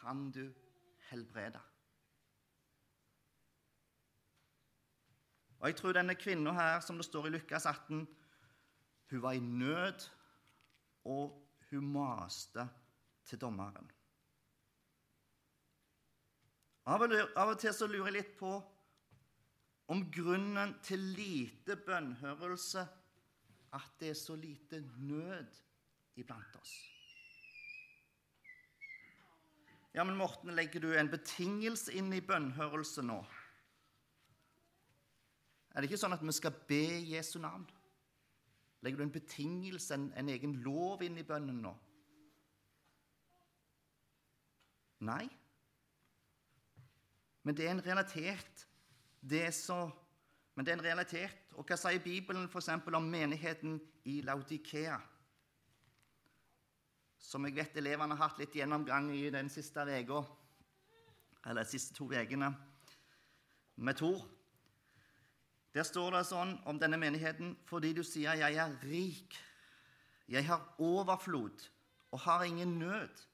Kan 0.00 0.30
du 0.30 0.52
helbrede? 1.10 1.60
Og 5.58 5.68
Jeg 5.68 5.76
tror 5.76 5.92
denne 5.92 6.14
kvinna 6.14 6.52
her, 6.52 6.80
som 6.80 6.96
det 6.96 7.04
står 7.04 7.26
i 7.26 7.30
Lukas 7.30 7.66
18, 7.66 8.08
hun 9.10 9.22
var 9.22 9.32
i 9.32 9.38
nød, 9.38 10.10
og 11.06 11.36
hun 11.70 11.92
maste 11.94 12.66
til 13.26 13.40
dommeren. 13.42 13.86
Av 16.86 17.02
og 17.02 17.56
til 17.58 17.74
så 17.74 17.88
lurer 17.90 18.12
jeg 18.12 18.18
litt 18.20 18.34
på 18.38 18.52
om 19.90 20.04
grunnen 20.10 20.76
til 20.86 21.02
lite 21.14 21.78
bønnhørelse 21.86 22.84
at 23.76 23.96
det 24.00 24.12
er 24.12 24.18
så 24.18 24.36
lite 24.38 24.80
nød 25.02 25.58
iblant 26.18 26.58
oss. 26.60 26.74
Ja, 29.96 30.04
men 30.04 30.18
Morten, 30.18 30.52
legger 30.54 30.82
du 30.84 30.90
en 30.92 31.10
betingelse 31.10 31.94
inn 31.96 32.12
i 32.12 32.20
bønnhørelse 32.20 33.02
nå? 33.06 33.18
Er 35.72 35.80
det 35.80 35.88
ikke 35.88 36.00
sånn 36.00 36.16
at 36.16 36.24
vi 36.24 36.34
skal 36.36 36.54
be 36.68 36.84
Jesu 37.08 37.38
navn? 37.40 37.64
Legger 38.86 39.00
du 39.02 39.08
en 39.08 39.16
betingelse, 39.16 39.94
en, 39.94 40.12
en 40.14 40.28
egen 40.30 40.52
lov, 40.62 41.00
inn 41.02 41.18
i 41.18 41.26
bønnen 41.26 41.56
nå? 41.64 41.72
Nei. 45.10 45.24
Men 47.42 47.58
det 47.58 47.66
er 47.66 47.74
en 47.74 47.82
realitet, 47.86 48.66
det 49.20 49.48
så 49.54 49.88
Men 50.54 50.64
det 50.64 50.72
er 50.72 50.78
en 50.78 50.84
realitet 50.86 51.50
og 51.58 51.66
hva 51.68 51.76
sier 51.76 52.00
Bibelen 52.00 52.46
f.eks. 52.48 52.70
om 52.70 53.08
menigheten 53.10 53.74
i 54.08 54.20
Laudikea? 54.24 54.96
Som 57.20 57.44
jeg 57.44 57.58
vet 57.58 57.76
elevene 57.76 58.16
har 58.16 58.30
hatt 58.30 58.40
litt 58.40 58.56
gjennomgang 58.56 59.10
i 59.12 59.26
den 59.34 59.50
siste 59.52 59.84
uka, 59.84 60.22
eller 61.44 61.60
de 61.66 61.74
siste 61.74 61.92
to 61.98 62.08
ukene, 62.08 62.54
med 63.76 64.00
Tor. 64.00 64.22
Der 65.76 65.84
står 65.84 66.14
det 66.14 66.22
sånn 66.24 66.54
om 66.64 66.78
denne 66.80 66.96
menigheten 66.96 67.50
fordi 67.68 67.92
du 67.92 68.02
sier 68.02 68.32
'jeg 68.32 68.56
er 68.56 68.76
rik', 68.82 69.36
'jeg 70.28 70.46
har 70.46 70.74
overflod 70.78 71.68
og 72.12 72.20
har 72.20 72.44
ingen 72.44 72.78
nød', 72.78 73.26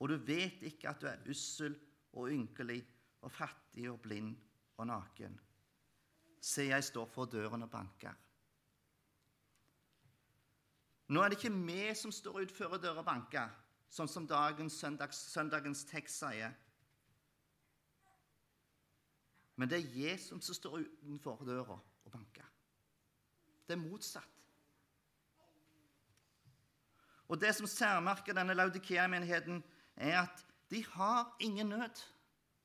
og 0.00 0.08
du 0.08 0.16
vet 0.16 0.62
ikke 0.62 0.88
at 0.88 1.00
du 1.00 1.06
er 1.06 1.24
ussel 1.30 1.78
og 2.12 2.28
ynkelig 2.28 2.84
og 3.22 3.32
fattig 3.32 3.90
og 3.90 4.00
blind 4.00 4.36
og 4.76 4.86
naken. 4.86 5.40
Se, 6.40 6.62
jeg 6.62 6.84
står 6.84 7.06
for 7.06 7.24
døren 7.24 7.62
og 7.62 7.70
banker. 7.70 8.12
Nå 11.08 11.22
er 11.22 11.28
det 11.28 11.38
ikke 11.38 11.66
vi 11.66 11.94
som 11.94 12.12
står 12.12 12.42
utenfor 12.42 12.76
døra 12.76 12.98
og 12.98 13.04
banker, 13.04 13.48
sånn 13.88 14.08
som 14.08 14.26
dagens, 14.26 14.72
søndags, 14.72 15.16
søndagens 15.16 15.84
tekst 15.84 16.18
sier. 16.18 16.52
Men 19.60 19.68
det 19.68 19.76
er 19.76 19.96
Jesus 20.08 20.44
som 20.46 20.56
står 20.56 20.78
utenfor 20.80 21.42
døra 21.44 21.74
og 21.76 22.12
banker. 22.12 22.46
Det 23.68 23.74
er 23.76 23.82
motsatt. 23.82 24.36
Og 27.28 27.40
Det 27.40 27.50
som 27.54 27.66
særmerker 27.66 28.34
denne 28.34 28.54
Laudikea-menigheten, 28.54 29.60
er 29.96 30.22
at 30.22 30.46
de 30.70 30.84
har 30.84 31.36
ingen 31.40 31.68
nød. 31.68 32.00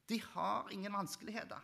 De 0.10 0.22
har 0.22 0.70
ingen 0.70 0.94
vanskeligheter. 0.94 1.60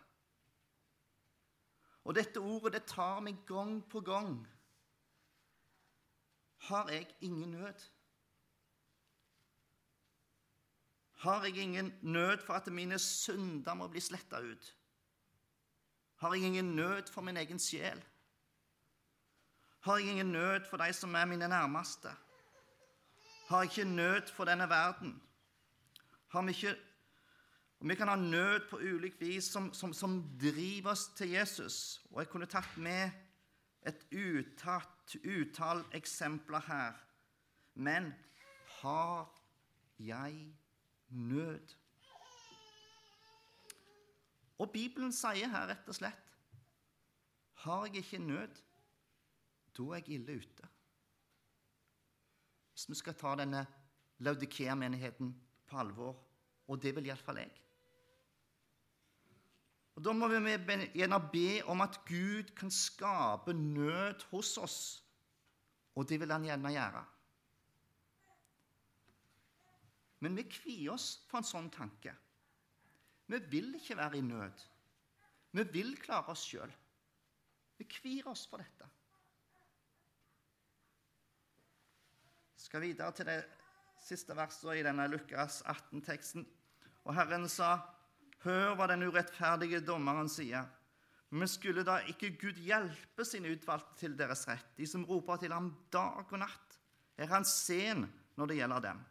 Og 2.04 2.16
dette 2.16 2.40
ordet 2.40 2.74
det 2.74 2.84
tar 2.92 3.24
meg 3.24 3.40
gang 3.48 3.80
på 3.90 4.02
gang. 4.02 4.36
Har 6.68 6.90
jeg 6.90 7.08
ingen 7.22 7.52
nød? 7.52 7.88
Har 11.24 11.44
jeg 11.44 11.58
ingen 11.58 11.94
nød 12.02 12.38
for 12.46 12.54
at 12.54 12.68
mine 12.68 13.00
synder 13.00 13.74
må 13.74 13.88
bli 13.88 14.00
sletta 14.00 14.44
ut? 14.44 14.76
Har 16.22 16.34
jeg 16.34 16.44
ingen 16.44 16.76
nød 16.76 17.12
for 17.12 17.22
min 17.22 17.38
egen 17.38 17.60
sjel? 17.60 18.04
Har 19.80 19.98
jeg 19.98 20.10
ingen 20.10 20.32
nød 20.32 20.70
for 20.70 20.78
de 20.78 20.94
som 20.94 21.16
er 21.16 21.26
mine 21.26 21.48
nærmeste? 21.48 22.10
Har 23.50 23.62
jeg 23.62 23.72
ikke 23.78 23.90
nød 23.90 24.28
for 24.28 24.46
denne 24.46 24.70
verden? 24.70 25.22
Har 26.28 26.42
vi 26.42 26.50
ikke 26.50 26.76
og 27.80 27.90
Vi 27.90 27.96
kan 27.96 28.08
ha 28.08 28.16
nød 28.16 28.70
på 28.70 28.78
ulikt 28.78 29.22
vis 29.22 29.44
som, 29.44 29.74
som, 29.74 29.94
som, 29.94 30.38
driver 30.42 30.92
oss 30.92 31.08
til 31.18 31.30
Jesus. 31.30 32.02
Og 32.12 32.20
jeg 32.20 32.30
kunne 32.30 32.46
tatt 32.46 32.78
med 32.78 33.10
et 33.82 34.06
uttatt, 34.14 35.16
utall 35.26 35.82
eksempler 35.94 36.62
her. 36.68 36.94
Men 37.74 38.14
har 38.82 39.26
jeg 40.00 40.54
nød? 41.10 41.81
Og 44.62 44.70
Bibelen 44.70 45.14
sier 45.16 45.50
her 45.50 45.70
rett 45.72 45.90
og 45.90 45.98
slett 45.98 46.36
Har 47.64 47.88
jeg 47.88 48.04
ikke 48.04 48.22
nød, 48.22 48.62
da 49.78 49.88
er 49.90 50.02
jeg 50.02 50.18
ille 50.18 50.38
ute. 50.42 50.70
Hvis 52.74 52.90
vi 52.90 52.98
skal 52.98 53.18
ta 53.18 53.36
denne 53.38 53.66
Laudikea-menigheten 54.22 55.34
på 55.70 55.78
alvor, 55.82 56.16
og 56.68 56.82
det 56.82 56.96
vil 56.96 57.10
iallfall 57.10 57.42
jeg. 57.42 57.52
Og 59.96 60.04
Da 60.06 60.14
må 60.14 60.28
vi 60.32 60.40
gjerne 60.96 61.20
be 61.34 61.62
om 61.70 61.82
at 61.82 62.00
Gud 62.08 62.54
kan 62.58 62.72
skape 62.72 63.54
nød 63.54 64.26
hos 64.32 64.58
oss, 64.58 64.80
og 65.96 66.10
det 66.10 66.20
vil 66.20 66.32
han 66.32 66.46
gjerne 66.48 66.74
gjøre. 66.74 67.06
Men 70.22 70.38
vi 70.38 70.50
kvier 70.50 70.94
oss 70.94 71.26
for 71.30 71.42
en 71.42 71.50
sånn 71.50 71.70
tanke. 71.74 72.14
Vi 73.32 73.40
vil 73.52 73.76
ikke 73.78 73.96
være 73.98 74.20
i 74.20 74.26
nød. 74.26 74.64
Vi 75.56 75.64
vil 75.72 75.94
klare 76.00 76.34
oss 76.34 76.44
sjøl. 76.50 76.72
Vi 77.80 77.88
kvir 77.88 78.28
oss 78.32 78.44
for 78.50 78.60
dette. 78.60 78.88
Jeg 82.52 82.66
skal 82.66 82.84
videre 82.84 83.16
til 83.16 83.30
det 83.32 83.40
siste 84.02 84.36
verset 84.38 84.78
i 84.78 84.84
denne 84.86 85.08
Lukas 85.10 85.62
18-teksten. 85.64 86.46
Og 87.08 87.16
Herren 87.16 87.48
sa 87.50 87.78
Hør 88.42 88.74
hva 88.74 88.88
den 88.90 89.06
urettferdige 89.06 89.84
dommeren 89.86 90.30
sier. 90.32 90.66
Men 91.32 91.48
skulle 91.48 91.86
da 91.88 92.00
ikke 92.10 92.34
Gud 92.42 92.58
hjelpe 92.60 93.24
sine 93.28 93.52
utvalgte 93.54 94.00
til 94.02 94.16
deres 94.20 94.48
rett, 94.50 94.72
de 94.76 94.88
som 94.90 95.06
roper 95.08 95.40
til 95.40 95.54
ham 95.54 95.70
dag 95.94 96.26
og 96.26 96.40
natt? 96.42 96.80
Er 97.22 97.30
han 97.32 97.46
sen 97.48 98.08
når 98.36 98.50
det 98.50 98.58
gjelder 98.58 98.88
dem? 98.88 99.04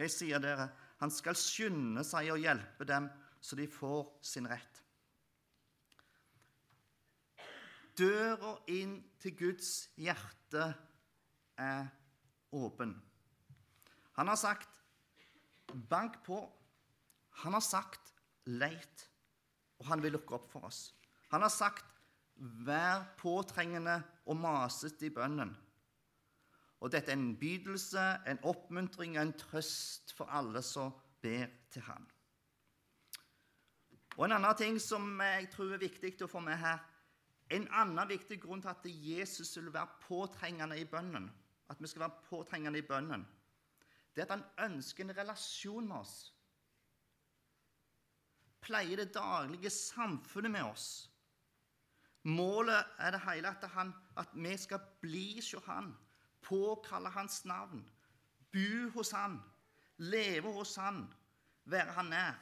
Jeg 0.00 0.14
sier 0.14 0.40
dere, 0.42 0.70
han 1.02 1.12
skal 1.12 1.36
skynde 1.38 2.02
seg 2.06 2.32
å 2.32 2.40
hjelpe 2.40 2.88
dem, 2.88 3.10
så 3.42 3.58
de 3.58 3.66
får 3.66 4.06
sin 4.22 4.46
rett. 4.48 4.82
Døra 7.98 8.54
inn 8.72 8.94
til 9.20 9.34
Guds 9.36 9.72
hjerte 10.00 10.68
er 11.60 11.90
åpen. 12.54 12.94
Han 14.16 14.28
har 14.28 14.36
sagt 14.36 14.82
'bank 15.72 16.22
på'. 16.24 16.50
Han 17.42 17.52
har 17.52 17.60
sagt 17.60 18.14
'leit', 18.46 19.08
og 19.78 19.86
han 19.86 20.02
vil 20.02 20.12
lukke 20.12 20.34
opp 20.34 20.50
for 20.50 20.64
oss. 20.64 20.94
Han 21.30 21.42
har 21.42 21.48
sagt 21.48 21.84
'vær 22.36 23.14
påtrengende 23.18 24.02
og 24.26 24.36
masete 24.36 25.06
i 25.06 25.10
bønnen'. 25.10 25.56
Og 26.80 26.92
dette 26.92 27.12
er 27.12 27.16
en 27.16 27.36
bydelse, 27.36 28.00
en 28.26 28.38
oppmuntring 28.42 29.18
og 29.18 29.22
en 29.22 29.38
trøst 29.38 30.12
for 30.12 30.24
alle 30.24 30.62
som 30.62 30.92
ber 31.22 31.46
til 31.70 31.82
Han. 31.82 32.11
Og 34.16 34.24
En 34.24 34.32
annen 34.36 34.56
ting 34.56 34.80
som 34.80 35.20
jeg 35.20 35.48
tror 35.52 35.72
er 35.72 35.82
viktig 35.82 36.14
å 36.24 36.30
få 36.30 36.40
med 36.44 36.58
her 36.60 36.82
En 37.52 37.68
annen 37.68 38.08
viktig 38.08 38.40
grunn 38.40 38.62
til 38.62 38.72
at 38.72 38.84
Jesus 38.86 39.56
vil 39.58 39.72
være 39.72 39.98
påtrengende 40.06 40.78
i 40.80 40.84
bønnen, 40.88 41.26
at 41.68 41.80
vi 41.80 41.88
skal 41.90 42.06
være 42.06 42.22
påtrengende 42.28 42.78
i 42.78 42.86
bønnen, 42.86 43.26
det 44.14 44.22
er 44.22 44.30
at 44.30 44.38
han 44.38 44.70
ønsker 44.72 45.04
en 45.04 45.16
relasjon 45.16 45.88
med 45.88 45.96
oss. 45.98 46.14
Pleier 48.64 49.02
det 49.02 49.12
daglige 49.12 49.70
samfunnet 49.70 50.54
med 50.54 50.64
oss. 50.64 50.86
Målet 52.24 52.88
er 52.98 53.12
det 53.12 53.20
hele 53.26 53.50
at, 53.50 53.68
han, 53.74 53.92
at 54.16 54.32
vi 54.32 54.56
skal 54.56 54.80
bli 55.02 55.26
hos 55.40 55.66
han 55.66 55.92
påkalle 56.42 57.08
hans 57.08 57.44
navn, 57.44 57.82
bo 58.52 58.90
hos 58.94 59.12
han, 59.14 59.38
leve 59.96 60.52
hos 60.52 60.76
han, 60.76 61.06
være 61.64 61.94
han 61.96 62.10
nær. 62.12 62.38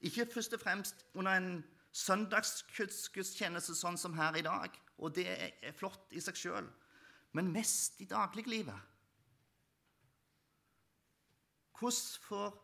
Ikke 0.00 0.26
først 0.26 0.52
og 0.52 0.60
fremst 0.60 1.06
under 1.14 1.32
en 1.34 1.64
søndagsgudstjeneste 1.92 3.74
sånn 3.74 3.98
som 3.98 4.14
her 4.14 4.36
i 4.38 4.44
dag, 4.46 4.74
og 4.98 5.14
det 5.16 5.26
er 5.28 5.74
flott 5.74 6.12
i 6.14 6.22
seg 6.22 6.38
sjøl, 6.38 6.68
men 7.34 7.50
mest 7.52 7.98
i 8.02 8.06
dagliglivet. 8.08 8.78
Hvordan 11.78 12.24
får 12.26 12.56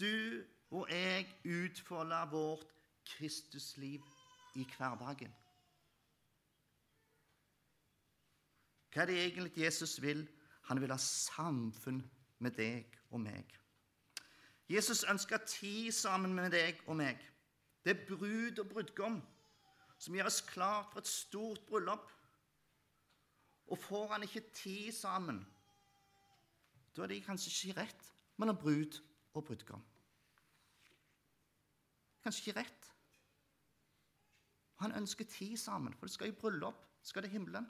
du 0.00 0.42
og 0.72 0.88
jeg 0.90 1.28
utfolde 1.44 2.18
vårt 2.30 2.66
Kristusliv 3.06 4.06
i 4.58 4.64
hverdagen? 4.76 5.34
Hva 8.92 9.04
er 9.04 9.08
det 9.08 9.20
egentlig 9.22 9.64
Jesus 9.64 9.96
vil? 10.02 10.26
Han 10.68 10.80
vil 10.82 10.92
ha 10.92 10.98
samfunn 11.00 12.02
med 12.42 12.58
deg 12.58 12.98
og 13.10 13.22
meg. 13.22 13.61
Jesus 14.72 15.04
ønsker 15.04 15.36
tid 15.46 15.92
sammen 15.92 16.34
med 16.34 16.50
deg 16.54 16.80
og 16.86 16.96
meg. 16.96 17.20
Det 17.84 17.92
er 17.92 18.06
brud 18.08 18.58
og 18.62 18.68
brudgom 18.70 19.18
som 19.98 20.14
gjør 20.16 20.30
oss 20.30 20.40
klar 20.46 20.86
for 20.90 21.02
et 21.02 21.10
stort 21.10 21.60
bryllup. 21.68 22.08
Og 23.70 23.78
får 23.78 24.06
han 24.12 24.22
ikke 24.22 24.44
tid 24.54 24.92
sammen, 24.92 25.42
da 26.96 27.02
er 27.02 27.12
det 27.12 27.24
kanskje 27.24 27.52
ikke 27.52 27.80
rett 27.80 28.08
mellom 28.36 28.56
brud 28.56 28.98
og 29.34 29.44
brudgom. 29.44 29.84
Kanskje 32.22 32.42
ikke 32.42 32.60
rett. 32.60 32.88
Han 34.82 34.94
ønsker 34.98 35.24
tid 35.24 35.56
sammen, 35.56 35.94
for 35.94 36.06
det 36.06 36.14
skal 36.14 36.28
i 36.28 36.40
bryllup. 36.40 36.88
skal 37.02 37.22
til 37.22 37.30
himmelen. 37.30 37.66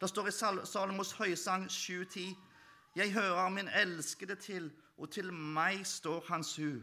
Det 0.00 0.08
står 0.08 0.26
i 0.26 0.30
Salomos 0.66 1.12
høysang 1.12 1.66
7.10.: 1.66 2.34
Jeg 2.96 3.12
hører 3.12 3.48
min 3.48 3.68
elskede 3.68 4.34
til, 4.36 4.70
og 4.96 5.10
til 5.12 5.32
meg 5.32 5.86
står 5.86 6.24
hans 6.28 6.56
hu. 6.56 6.80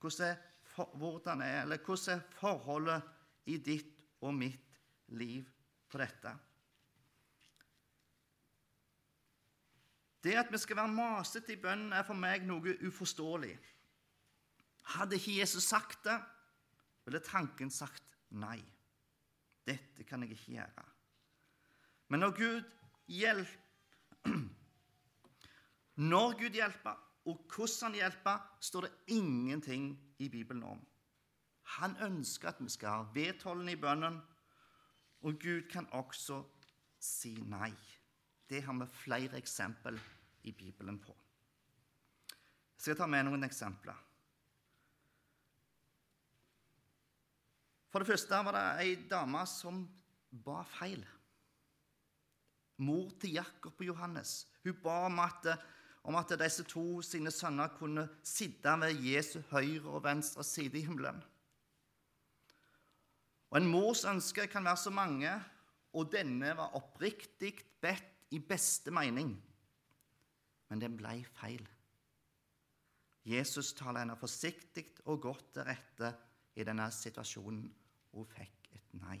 Hvordan 0.00 0.30
er, 0.30 0.36
for, 0.62 1.28
er, 1.42 1.62
eller 1.62 1.78
hvordan 1.78 2.18
er 2.18 2.24
forholdet 2.40 3.02
i 3.46 3.56
ditt 3.56 4.00
og 4.20 4.34
mitt 4.34 4.80
liv 5.08 5.44
på 5.88 5.98
dette? 5.98 6.34
Det 10.22 10.34
at 10.38 10.52
vi 10.52 10.58
skal 10.58 10.76
være 10.76 10.94
masete 10.94 11.52
i 11.52 11.60
bønnen, 11.62 11.92
er 11.92 12.06
for 12.06 12.18
meg 12.18 12.44
noe 12.46 12.76
uforståelig. 12.86 13.54
Hadde 14.94 15.18
ikke 15.18 15.38
Jesus 15.40 15.66
sagt 15.66 16.04
det, 16.06 16.18
ville 17.04 17.22
tanken 17.26 17.70
sagt 17.70 18.04
nei. 18.30 18.60
Dette 19.66 20.04
kan 20.06 20.22
jeg 20.22 20.34
ikke 20.34 20.58
gjøre. 20.58 20.86
Men 22.08 22.22
når 22.22 22.34
Gud 22.38 22.62
hjelper 23.06 23.58
Når 25.96 26.38
Gud 26.40 26.56
hjelper, 26.56 26.96
og 27.24 27.44
hvordan 27.54 27.92
han 27.92 27.98
hjelper, 28.00 28.38
står 28.60 28.86
det 28.86 28.92
ingenting 29.06 29.92
i 30.18 30.28
Bibelen 30.28 30.62
om. 30.62 30.80
Han 31.78 31.96
ønsker 32.02 32.48
at 32.48 32.60
vi 32.60 32.68
skal 32.72 32.88
ha 32.88 33.10
vedholdende 33.14 33.72
i 33.72 33.80
bønnen, 33.80 34.20
og 35.22 35.38
Gud 35.40 35.68
kan 35.70 35.86
også 35.92 36.42
si 36.98 37.36
nei. 37.46 37.72
Det 38.48 38.62
har 38.64 38.74
vi 38.80 38.88
flere 38.90 39.38
eksempel 39.38 40.00
i 40.42 40.52
Bibelen 40.52 40.98
på. 40.98 41.14
Jeg 42.32 42.88
skal 42.88 42.98
ta 42.98 43.06
med 43.06 43.28
noen 43.28 43.46
eksempler. 43.46 43.98
For 47.92 48.02
det 48.02 48.08
første 48.08 48.38
var 48.46 48.56
det 48.56 48.68
ei 48.82 48.94
dame 49.08 49.44
som 49.46 49.84
ba 50.32 50.62
feil 50.64 51.04
mor 52.82 53.10
til 53.20 53.36
Jakob 53.36 53.76
og 53.78 53.86
Johannes. 53.86 54.46
Hun 54.64 54.78
ba 54.82 55.04
om 55.06 55.20
at, 55.22 55.48
om 56.04 56.16
at 56.18 56.34
disse 56.40 56.64
to 56.66 57.02
sine 57.06 57.30
sønner 57.30 57.70
kunne 57.78 58.08
sitte 58.26 58.74
ved 58.80 59.04
Jesu 59.06 59.40
høyre 59.52 59.96
og 59.96 60.04
venstre 60.04 60.44
side 60.44 60.78
i 60.78 60.86
himmelen. 60.86 61.22
Og 63.52 63.60
En 63.60 63.68
mors 63.68 64.04
ønsker 64.08 64.46
kan 64.46 64.64
være 64.64 64.76
så 64.76 64.90
mange, 64.90 65.30
og 65.92 66.12
denne 66.12 66.56
var 66.56 66.74
oppriktig 66.74 67.52
bedt 67.80 68.32
i 68.32 68.38
beste 68.38 68.90
mening. 68.90 69.34
Men 70.68 70.80
den 70.80 70.96
ble 70.96 71.18
feil. 71.36 71.66
Jesus 73.28 73.74
taler 73.76 74.02
henne 74.02 74.16
forsiktig 74.16 74.86
og 75.04 75.20
godt 75.20 75.52
til 75.54 75.68
rette 75.68 76.14
i 76.56 76.64
denne 76.64 76.88
situasjonen, 76.90 77.68
og 78.12 78.26
fikk 78.32 78.72
et 78.74 78.96
nei. 78.98 79.20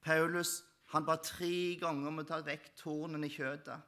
Paulus 0.00 0.62
han 0.90 1.04
ba 1.06 1.20
tre 1.22 1.76
ganger 1.78 2.08
om 2.10 2.22
å 2.22 2.26
ta 2.26 2.40
vekk 2.42 2.72
tornen 2.80 3.24
i 3.24 3.30
kjøttet, 3.30 3.78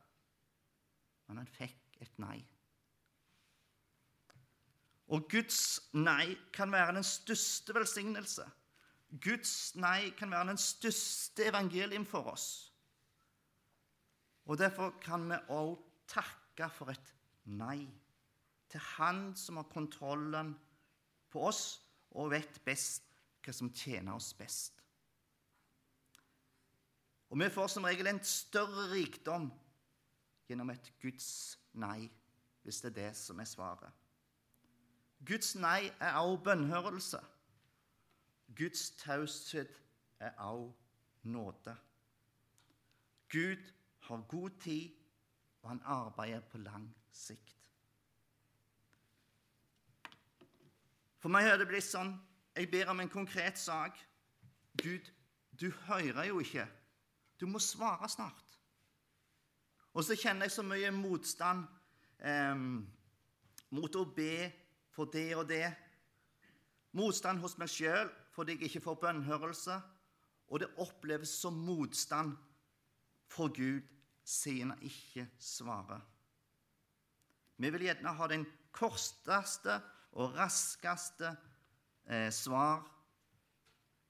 men 1.33 1.41
han 1.41 1.49
fikk 1.49 2.03
et 2.05 2.19
nei. 2.21 2.43
Og 5.13 5.25
Guds 5.33 5.81
nei 5.97 6.35
kan 6.53 6.73
være 6.73 6.99
den 6.99 7.07
største 7.07 7.73
velsignelse. 7.73 8.45
Guds 9.25 9.73
nei 9.81 10.13
kan 10.17 10.33
være 10.33 10.51
den 10.53 10.61
største 10.61 11.47
evangelium 11.49 12.05
for 12.09 12.29
oss. 12.35 12.47
Og 14.45 14.61
Derfor 14.61 14.93
kan 15.01 15.25
vi 15.31 15.41
òg 15.57 15.73
takke 16.11 16.69
for 16.73 16.93
et 16.93 17.15
nei 17.49 17.87
til 18.69 18.81
Han 18.97 19.33
som 19.37 19.57
har 19.61 19.73
kontrollen 19.73 20.53
på 21.33 21.49
oss 21.49 21.81
og 22.13 22.33
vet 22.33 22.61
best 22.65 23.09
hva 23.43 23.57
som 23.57 23.73
tjener 23.73 24.17
oss 24.17 24.35
best. 24.37 24.77
Og 27.33 27.41
vi 27.41 27.49
får 27.53 27.73
som 27.73 27.89
regel 27.89 28.11
en 28.11 28.21
større 28.25 28.91
rikdom 28.93 29.49
gjennom 30.49 30.71
et 30.71 30.93
Guds 31.03 31.59
nei, 31.73 32.11
hvis 32.63 32.81
det 32.81 32.93
er 32.93 32.99
det 32.99 33.11
som 33.17 33.41
er 33.41 33.49
svaret. 33.49 33.91
Guds 35.27 35.55
nei 35.55 35.91
er 36.01 36.19
også 36.19 36.43
bønnhørelse. 36.45 37.21
Guds 38.59 38.91
taushet 38.91 39.81
er 40.19 40.33
også 40.39 40.75
nåde. 41.23 41.77
Gud 43.33 43.73
har 44.01 44.27
god 44.29 44.51
tid, 44.61 44.91
og 45.63 45.69
han 45.69 45.83
arbeider 45.85 46.41
på 46.41 46.59
lang 46.59 46.91
sikt. 47.13 47.71
For 51.19 51.31
meg 51.31 51.47
har 51.47 51.59
det 51.61 51.71
blitt 51.71 51.87
sånn 51.87 52.17
jeg 52.57 52.69
ber 52.69 52.91
om 52.93 53.01
en 53.01 53.09
konkret 53.09 53.59
sak. 53.59 53.97
Gud, 54.83 55.07
du 55.61 55.71
hører 55.87 56.27
jo 56.29 56.41
ikke 56.43 56.67
du 57.43 57.47
må 57.51 57.59
svare 57.59 58.07
snart. 58.09 58.42
Og 59.93 60.05
så 60.07 60.17
kjenner 60.17 60.49
jeg 60.49 60.57
så 60.57 60.65
mye 60.65 60.91
motstand 60.95 61.67
eh, 62.25 62.65
mot 63.77 63.99
å 63.99 64.05
be 64.17 64.49
for 64.93 65.11
det 65.13 65.31
og 65.37 65.49
det. 65.51 65.67
Motstand 66.97 67.41
hos 67.45 67.59
meg 67.61 67.73
sjøl 67.73 68.11
fordi 68.33 68.57
jeg 68.57 68.71
ikke 68.71 68.87
får 68.87 69.01
bønnhørelse. 69.03 69.77
Og 70.53 70.61
det 70.61 70.73
oppleves 70.81 71.33
som 71.41 71.57
motstand 71.65 72.35
for 73.33 73.53
Gud 73.57 73.85
siden 74.25 74.75
han 74.75 74.83
ikke 74.85 75.27
svarer. 75.41 76.03
Vi 77.57 77.71
vil 77.71 77.87
gjerne 77.87 78.15
ha 78.17 78.29
den 78.29 78.45
korteste 78.75 79.79
og 80.19 80.35
raskeste 80.37 81.31
eh, 82.09 82.29
svar, 82.33 82.83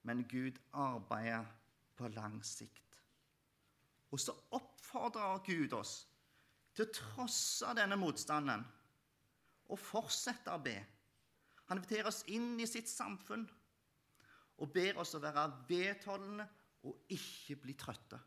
men 0.03 0.25
Gud 0.31 0.59
arbeider 0.73 1.47
på 1.99 2.11
lang 2.15 2.41
sikt. 2.47 2.92
Og 4.13 4.21
så 4.21 4.35
oppfordrer 4.53 5.41
Gud 5.47 5.73
oss 5.77 6.03
til 6.77 6.87
å 6.87 6.95
trosse 6.95 7.73
denne 7.77 7.97
motstanden 8.01 8.65
og 9.73 9.81
fortsette 9.81 10.53
å 10.53 10.61
be. 10.63 10.77
Han 11.69 11.81
inviterer 11.81 12.11
oss 12.11 12.23
inn 12.33 12.59
i 12.61 12.69
sitt 12.69 12.91
samfunn 12.93 13.47
og 14.61 14.73
ber 14.73 15.01
oss 15.01 15.15
å 15.17 15.23
være 15.23 15.47
vedholdende 15.69 16.47
og 16.89 17.15
ikke 17.15 17.57
bli 17.63 17.75
trøtte. 17.79 18.19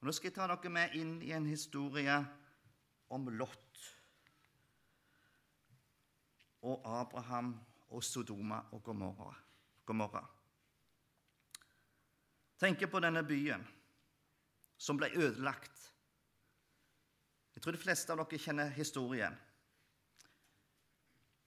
Og 0.00 0.08
Nå 0.08 0.14
skal 0.16 0.30
jeg 0.30 0.36
ta 0.38 0.46
dere 0.48 0.72
med 0.72 0.94
inn 0.96 1.18
i 1.26 1.34
en 1.36 1.48
historie 1.48 2.14
om 3.12 3.28
Lot 3.36 3.82
og 6.64 6.86
Abraham 6.88 7.52
og 7.90 8.04
Sodoma 8.04 8.62
og 8.72 8.82
Gomorra. 8.86 9.34
Gomorra. 9.84 10.22
Tenk 12.60 12.84
på 12.92 13.00
denne 13.02 13.22
byen 13.26 13.64
som 14.80 14.96
ble 14.96 15.10
ødelagt. 15.12 15.86
Jeg 17.54 17.62
tror 17.62 17.76
de 17.76 17.82
fleste 17.82 18.12
av 18.14 18.22
dere 18.22 18.40
kjenner 18.40 18.72
historien. 18.72 19.36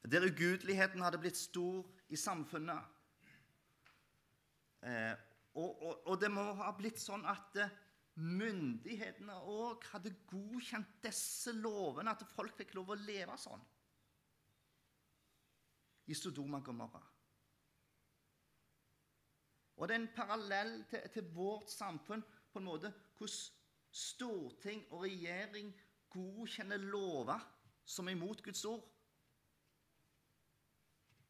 Der 0.03 0.25
ugudeligheten 0.27 1.01
hadde 1.01 1.21
blitt 1.23 1.39
stor 1.39 1.81
i 2.13 2.19
samfunnet. 2.19 2.91
Eh, 4.83 5.13
og, 5.55 5.69
og, 5.71 6.07
og, 6.07 6.17
det 6.21 6.29
må 6.33 6.43
ha 6.59 6.73
blitt 6.75 6.99
sånn 6.99 7.23
at 7.29 7.57
eh, 7.61 7.71
myndighetene 8.19 9.37
òg 9.49 9.85
hadde 9.93 10.11
godkjent 10.29 10.99
disse 11.05 11.53
lovene, 11.55 12.11
at 12.11 12.25
folk 12.35 12.57
fikk 12.59 12.75
lov 12.77 12.91
å 12.93 12.99
leve 12.99 13.37
sånn 13.39 13.63
i 16.11 16.17
Sodoma 16.17 16.59
Gomorra. 16.59 16.99
Og 19.79 19.87
det 19.87 19.95
er 19.95 20.01
en 20.03 20.11
parallell 20.15 20.75
til, 20.91 21.07
til, 21.15 21.29
vårt 21.33 21.71
samfunn 21.71 22.21
på 22.51 22.61
en 22.61 22.67
måte 22.67 22.91
hvordan 23.23 23.59
storting 23.93 24.85
og 24.91 25.03
regjering 25.05 25.69
godkjenner 26.13 26.81
lover 26.81 27.41
som 27.85 28.07
er 28.07 28.15
imot 28.17 28.41
Guds 28.43 28.65
ord. 28.65 28.83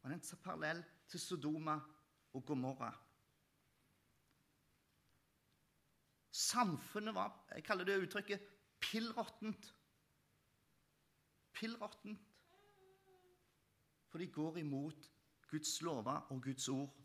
Og 0.02 0.10
det 0.10 0.16
er 0.16 0.20
en 0.20 0.44
parallell 0.44 0.84
til 1.08 1.20
Sodoma 1.20 1.76
og 2.34 2.46
Gomorra. 2.46 2.92
Samfunnet 6.32 7.16
var 7.16 7.36
jeg 7.54 7.64
kaller 7.64 7.86
det 7.86 8.00
uttrykket 8.06 8.48
pillråttent. 8.80 9.74
Pillråttent. 11.54 12.20
For 14.10 14.18
de 14.18 14.28
går 14.28 14.58
imot 14.58 15.10
Guds 15.50 15.82
lover 15.82 16.32
og 16.32 16.44
Guds 16.44 16.68
ord. 16.70 17.00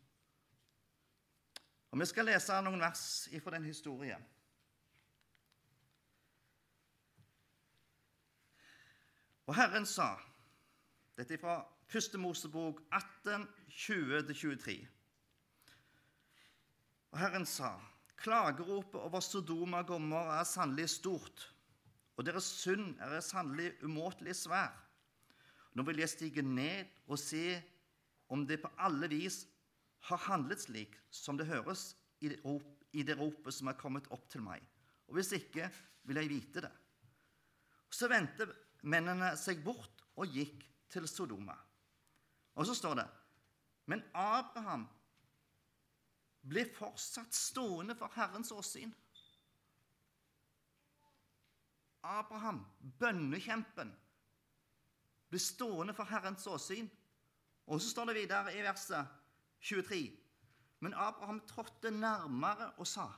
Og 1.90 1.98
Vi 1.98 2.06
skal 2.06 2.28
lese 2.28 2.56
noen 2.62 2.80
vers 2.80 3.04
fra 3.42 3.54
den 3.56 3.64
historien. 3.64 4.24
Og 9.48 9.56
Herren 9.56 9.86
sa 9.88 10.12
Dette 11.16 11.34
er 11.34 11.40
fra 11.40 11.62
1. 11.88 12.18
Mosebok 12.20 12.82
18, 12.92 13.46
20-23. 13.72 14.74
Og 17.08 17.16
Herren 17.18 17.48
sa 17.48 17.72
Klageropet 18.18 18.98
over 19.00 19.22
Sodoma 19.24 19.80
og 19.86 20.12
er 20.12 20.44
sannelig 20.44 20.88
stort, 20.98 21.46
og 22.18 22.26
deres 22.26 22.44
synd 22.60 22.98
er 23.00 23.20
sannelig 23.22 23.70
umåtelig 23.86 24.34
svær. 24.36 24.74
Nå 25.74 25.84
vil 25.86 26.02
jeg 26.02 26.10
stige 26.10 26.42
ned 26.42 26.84
og 27.06 27.18
se 27.22 27.60
om 28.28 28.44
det 28.46 28.60
på 28.60 28.70
alle 28.76 29.08
vis 29.08 29.46
har 30.10 30.24
handlet 30.28 30.60
slik 30.66 30.98
som 31.10 31.38
det 31.38 31.46
høres 31.48 31.94
i 32.20 32.34
det, 32.34 32.40
rop, 32.44 32.66
i 32.92 33.06
det 33.06 33.16
ropet 33.16 33.54
som 33.54 33.70
er 33.70 33.78
kommet 33.80 34.10
opp 34.10 34.26
til 34.28 34.42
meg. 34.44 34.60
Og 35.08 35.16
hvis 35.16 35.32
ikke, 35.38 35.70
vil 36.04 36.20
jeg 36.20 36.32
vite 36.34 36.66
det. 36.66 36.74
Så 37.90 38.10
vendte 38.10 38.50
mennene 38.88 39.34
seg 39.38 39.60
bort 39.64 40.04
og 40.18 40.32
gikk 40.32 40.64
til 40.92 41.08
Sodoma. 41.08 41.56
Og 42.58 42.66
så 42.66 42.74
står 42.74 43.00
det 43.00 43.08
Men 43.88 44.02
Abraham 44.12 44.86
ble 46.48 46.64
fortsatt 46.76 47.34
stående 47.34 47.96
for 47.98 48.12
Herrens 48.16 48.52
åsyn. 48.54 48.92
Abraham, 52.08 52.62
bønnekjempen, 53.00 53.90
ble 55.28 55.40
stående 55.42 55.94
for 55.96 56.08
Herrens 56.08 56.46
åsyn. 56.48 56.88
Og 57.68 57.82
så 57.82 57.90
står 57.92 58.10
det 58.10 58.20
videre 58.22 58.54
i 58.56 58.62
verset 58.64 59.16
23. 59.60 60.02
Men 60.80 60.94
Abraham 60.94 61.40
trådte 61.46 61.90
nærmere 61.90 62.70
og 62.78 62.86
sa, 62.86 63.10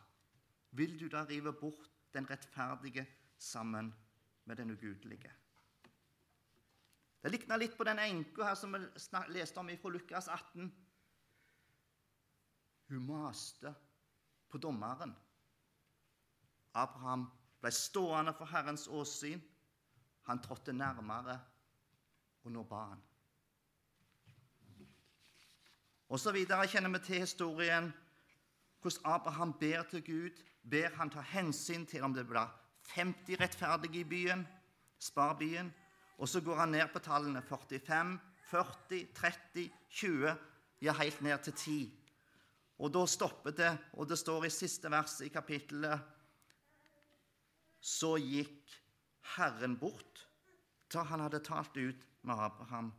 Vil 0.70 1.00
du 1.00 1.08
da 1.08 1.24
rive 1.26 1.52
bort 1.52 1.90
den 2.14 2.30
rettferdige 2.30 3.06
sammen 3.38 3.94
med 4.44 4.56
den 4.56 4.70
ugudelige? 4.70 5.39
Det 7.20 7.28
likna 7.28 7.56
litt 7.60 7.76
på 7.76 7.84
den 7.84 7.98
enka 8.00 8.46
her 8.48 8.56
som 8.56 8.72
vi 8.72 8.80
leste 9.34 9.60
om 9.60 9.68
fra 9.82 9.92
Lukas 9.92 10.28
18. 10.28 10.70
Hun 12.88 13.06
maste 13.06 13.74
på 14.48 14.58
dommeren. 14.58 15.12
Abraham 16.72 17.26
ble 17.60 17.72
stående 17.74 18.32
for 18.38 18.48
Herrens 18.48 18.88
åsyn. 18.88 19.42
Han 20.30 20.40
trådte 20.42 20.72
nærmere, 20.72 21.36
og 22.44 22.52
nå 22.52 22.64
ba 22.64 22.84
han. 22.92 23.02
Og 26.10 26.18
så 26.20 26.32
videre 26.34 26.66
kjenner 26.66 26.90
vi 26.96 27.02
til 27.04 27.22
historien 27.22 27.92
hvordan 28.80 29.12
Abraham 29.12 29.52
ber 29.60 29.82
til 29.90 30.02
Gud. 30.04 30.40
Ber 30.70 30.96
han 30.96 31.10
ta 31.10 31.20
hensyn 31.20 31.86
til 31.86 32.02
om 32.02 32.14
det 32.14 32.26
blir 32.26 32.48
50 32.94 33.40
rettferdige 33.40 34.00
i 34.00 34.08
byen, 34.08 34.46
spar 34.98 35.36
byen. 35.38 35.70
Og 36.20 36.28
så 36.28 36.42
går 36.44 36.58
han 36.60 36.74
ned 36.76 36.90
på 36.92 37.00
tallene 37.00 37.40
45, 37.42 38.18
40, 38.50 39.06
30, 39.16 39.70
20, 39.88 40.34
ja, 40.84 40.92
helt 41.00 41.20
ned 41.24 41.38
til 41.46 41.52
10. 41.56 41.78
Og 42.80 42.92
da 42.92 43.04
stopper 43.08 43.54
det, 43.56 43.70
og 43.96 44.08
det 44.08 44.18
står 44.20 44.46
i 44.46 44.52
siste 44.52 44.90
vers 44.92 45.18
i 45.24 45.28
kapittelet 45.32 46.00
Så 47.80 48.16
gikk 48.20 48.74
Herren 49.36 49.78
bort 49.80 50.26
da 50.92 51.04
han 51.06 51.22
hadde 51.22 51.40
talt 51.46 51.76
ut 51.76 52.06
med 52.26 52.34
Abraham, 52.34 52.90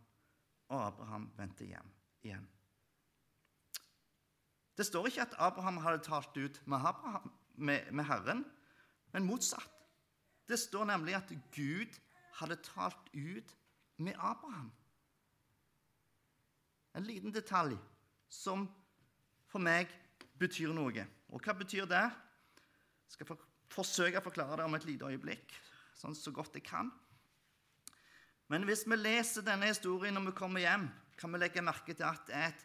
og 0.71 0.86
Abraham 0.88 1.25
vendte 1.38 1.67
hjem 1.67 1.89
igjen. 2.23 2.45
Det 4.77 4.86
står 4.88 5.10
ikke 5.10 5.25
at 5.25 5.36
Abraham 5.38 5.81
hadde 5.84 5.99
talt 6.05 6.38
ut 6.38 6.62
med, 6.65 6.77
Abraham, 6.79 7.34
med, 7.55 7.91
med 7.91 8.07
Herren, 8.07 8.45
men 9.12 9.27
motsatt. 9.27 9.67
Det 10.47 10.57
står 10.60 10.88
nemlig 10.88 11.17
at 11.19 11.34
Gud 11.53 11.99
hadde 12.39 12.59
talt 12.65 13.09
ut 13.13 13.55
med 14.01 14.15
Abraham. 14.17 14.71
En 16.95 17.07
liten 17.07 17.31
detalj 17.31 17.77
som 18.31 18.65
for 19.51 19.63
meg 19.63 19.91
betyr 20.39 20.73
noe. 20.75 21.05
Og 21.31 21.43
hva 21.43 21.55
betyr 21.55 21.87
det? 21.89 22.03
Jeg 23.11 23.15
skal 23.15 23.37
forsøke 23.71 24.19
å 24.19 24.25
forklare 24.25 24.59
det 24.59 24.67
om 24.67 24.75
et 24.75 24.87
lite 24.87 25.07
øyeblikk, 25.07 25.53
sånn 25.95 26.15
så 26.17 26.33
godt 26.35 26.55
jeg 26.57 26.65
kan. 26.67 26.91
Men 28.51 28.65
hvis 28.67 28.83
vi 28.87 28.97
leser 28.99 29.45
denne 29.47 29.69
historien 29.71 30.15
når 30.17 30.31
vi 30.31 30.37
kommer 30.39 30.63
hjem, 30.63 30.89
kan 31.19 31.31
vi 31.31 31.39
legge 31.39 31.63
merke 31.63 31.93
til 31.95 32.07
at 32.07 32.25
det 32.27 32.35
er 32.35 32.57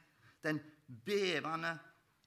den 0.47 0.59
bevende, 1.07 1.77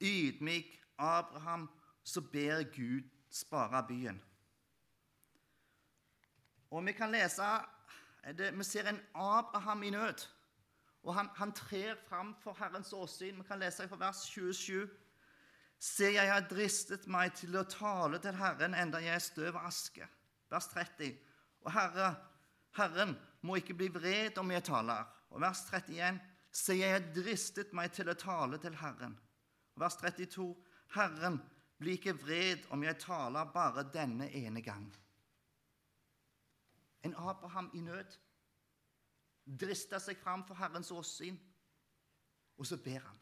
ydmyk 0.00 0.78
Abraham 0.96 1.66
som 2.04 2.24
ber 2.32 2.62
Gud 2.72 3.08
spare 3.30 3.82
byen. 3.88 4.20
Og 6.70 6.86
vi 6.86 6.92
kan 6.94 7.10
lese 7.12 7.46
det, 8.36 8.52
Vi 8.58 8.64
ser 8.64 8.88
en 8.88 9.00
Abraham 9.14 9.82
i 9.82 9.90
nød. 9.90 10.26
Og 11.02 11.14
han, 11.14 11.28
han 11.34 11.52
trer 11.52 11.96
fram 12.08 12.34
for 12.42 12.56
Herrens 12.58 12.92
åsyn. 12.92 13.38
Vi 13.38 13.46
kan 13.48 13.58
lese 13.58 13.88
fra 13.88 13.96
vers 13.96 14.24
27. 14.28 14.88
Se, 15.80 16.10
jeg 16.12 16.32
har 16.32 16.44
dristet 16.44 17.06
meg 17.08 17.32
til 17.34 17.56
å 17.56 17.64
tale 17.64 18.20
til 18.20 18.36
Herren 18.36 18.76
enda 18.76 19.00
jeg 19.00 19.14
er 19.16 19.24
støv 19.24 19.54
og 19.54 19.64
aske. 19.64 20.04
Vers 20.52 20.68
30. 20.74 21.14
Og 21.64 21.72
Herre, 21.72 22.10
Herren 22.76 23.16
må 23.40 23.56
ikke 23.56 23.78
bli 23.78 23.88
vred 23.92 24.38
om 24.38 24.52
jeg 24.52 24.66
taler. 24.68 25.08
Og 25.32 25.40
vers 25.40 25.64
31. 25.70 26.20
Se, 26.52 26.76
jeg 26.76 26.92
har 26.92 27.08
dristet 27.14 27.72
meg 27.72 27.94
til 27.96 28.12
å 28.12 28.18
tale 28.18 28.60
til 28.60 28.76
Herren. 28.76 29.16
Og 29.72 29.86
vers 29.86 29.96
32. 30.02 30.50
Herren, 30.98 31.40
bli 31.80 31.96
ikke 31.96 32.18
vred 32.18 32.66
om 32.74 32.84
jeg 32.84 33.00
taler 33.00 33.48
bare 33.54 33.86
denne 33.94 34.28
ene 34.36 34.60
gang. 34.60 34.90
En 37.02 37.14
Abraham 37.14 37.70
i 37.74 37.80
nød 37.80 38.18
drista 39.60 39.98
seg 39.98 40.18
fram 40.20 40.44
for 40.46 40.58
Herrens 40.58 40.92
åsyn, 40.94 41.38
og 42.60 42.66
så 42.68 42.76
ber 42.76 43.00
han. 43.00 43.18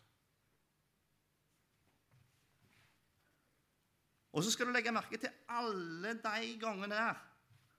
Og 4.32 4.44
så 4.44 4.52
skal 4.52 4.68
du 4.68 4.74
legge 4.74 4.92
merke 4.92 5.18
til 5.18 5.32
alle 5.48 6.14
de 6.22 6.52
gangene 6.60 6.94
der 6.94 7.24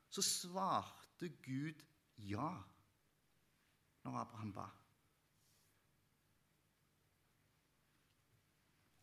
så 0.09 0.23
svarte 0.25 1.29
Gud 1.45 1.83
ja 2.17 2.49
når 4.03 4.17
Abraham 4.23 4.53
ba. 4.55 4.65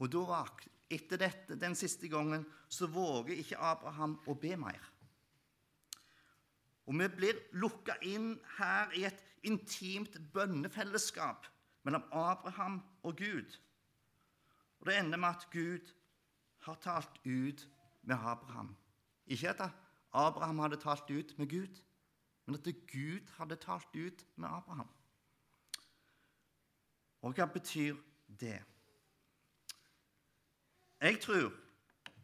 Og 0.02 0.10
da, 0.12 0.42
etter 0.92 1.20
dette, 1.20 1.56
den 1.56 1.76
siste 1.78 2.10
gangen 2.12 2.44
så 2.68 2.88
våger 2.90 3.38
ikke 3.38 3.60
Abraham 3.62 4.18
å 4.28 4.34
be 4.36 4.52
mer. 4.60 4.82
Og 6.86 6.98
vi 6.98 7.08
blir 7.08 7.38
lukka 7.52 7.96
inn 8.02 8.36
her 8.58 8.92
i 8.94 9.04
et 9.08 9.22
intimt 9.46 10.18
bønnefellesskap 10.34 11.46
mellom 11.86 12.04
Abraham 12.12 12.82
og 13.02 13.16
Gud. 13.16 13.58
Og 14.80 14.86
Det 14.86 14.98
ender 14.98 15.18
med 15.18 15.28
at 15.28 15.48
Gud 15.50 15.92
har 16.58 16.74
talt 16.74 17.20
ut 17.26 17.68
med 18.02 18.16
Abraham. 18.16 18.76
Ikke 19.26 19.48
at 19.48 19.70
Abraham 20.12 20.58
hadde 20.58 20.76
talt 20.76 21.10
ut 21.10 21.38
med 21.38 21.50
Gud, 21.50 21.82
men 22.46 22.54
at 22.54 22.64
Gud 22.92 23.32
hadde 23.38 23.56
talt 23.56 23.96
ut 23.96 24.26
med 24.36 24.48
Abraham. 24.48 24.88
Og 27.22 27.32
hva 27.34 27.46
betyr 27.46 27.96
det? 28.40 28.62
Jeg 31.00 31.20
tror 31.20 31.52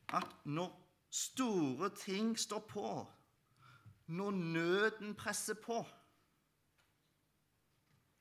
at 0.08 0.36
når 0.44 0.78
store 1.10 1.90
ting 1.96 2.38
står 2.38 2.58
på, 2.58 3.12
når 4.12 4.38
nøden 4.56 5.14
presser 5.18 5.58
på, 5.58 5.80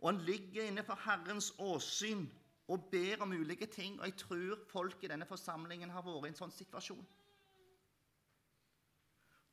og 0.02 0.10
han 0.10 0.22
ligger 0.26 0.66
innenfor 0.66 0.98
Herrens 1.06 1.52
åsyn 1.60 2.26
og 2.72 2.88
ber 2.92 3.22
om 3.22 3.32
ulike 3.32 3.68
ting 3.70 4.00
Og 4.00 4.06
jeg 4.06 4.16
tror 4.18 4.60
folk 4.70 5.04
i 5.04 5.10
denne 5.12 5.28
forsamlingen 5.30 5.90
har 5.94 6.02
vært 6.06 6.26
i 6.26 6.32
en 6.32 6.38
sånn 6.40 6.54
situasjon. 6.56 7.04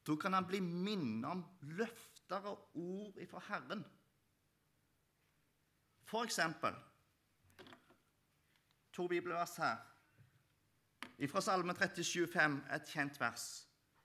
Da 0.08 0.16
kan 0.16 0.32
han 0.32 0.46
bli 0.48 0.60
minnet 0.64 1.28
om 1.28 1.42
løfter 1.76 2.46
og 2.48 2.78
ord 2.80 3.18
ifra 3.20 3.42
Herren. 3.50 3.84
For 6.08 6.24
eksempel 6.24 6.78
to 8.96 9.08
bibelvers 9.08 9.56
her. 9.60 9.76
Fra 11.28 11.40
Salme 11.40 11.74
37,5, 11.76 12.56
et 12.74 12.88
kjent 12.88 13.20
vers. 13.20 13.44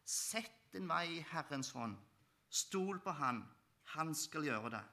Sett 0.06 0.74
din 0.74 0.90
vei 0.90 1.06
i 1.16 1.24
Herrens 1.32 1.72
hånd. 1.74 1.96
Stol 2.54 3.00
på 3.02 3.14
Han. 3.18 3.42
Han 3.96 4.14
skal 4.16 4.46
gjøre 4.46 4.70
det. 4.76 4.84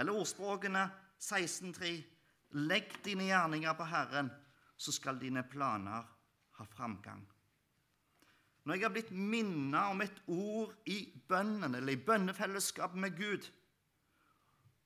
Eller 0.00 0.18
ordspråkene 0.18 0.82
16,3. 1.22 1.92
Legg 2.66 2.92
dine 3.04 3.28
gjerninger 3.28 3.74
på 3.78 3.86
Herren, 3.90 4.28
så 4.76 4.92
skal 4.94 5.18
dine 5.20 5.42
planer 5.46 6.04
ha 6.58 6.66
framgang. 6.76 7.24
Når 8.66 8.74
jeg 8.74 8.84
har 8.84 8.94
blitt 8.94 9.12
minnet 9.14 9.92
om 9.92 10.02
et 10.02 10.20
ord 10.26 10.74
i 10.90 10.98
bønnen, 11.28 11.74
eller 11.74 11.94
i 11.94 12.02
bønnefellesskapet 12.02 12.98
med 12.98 13.16
Gud, 13.18 13.46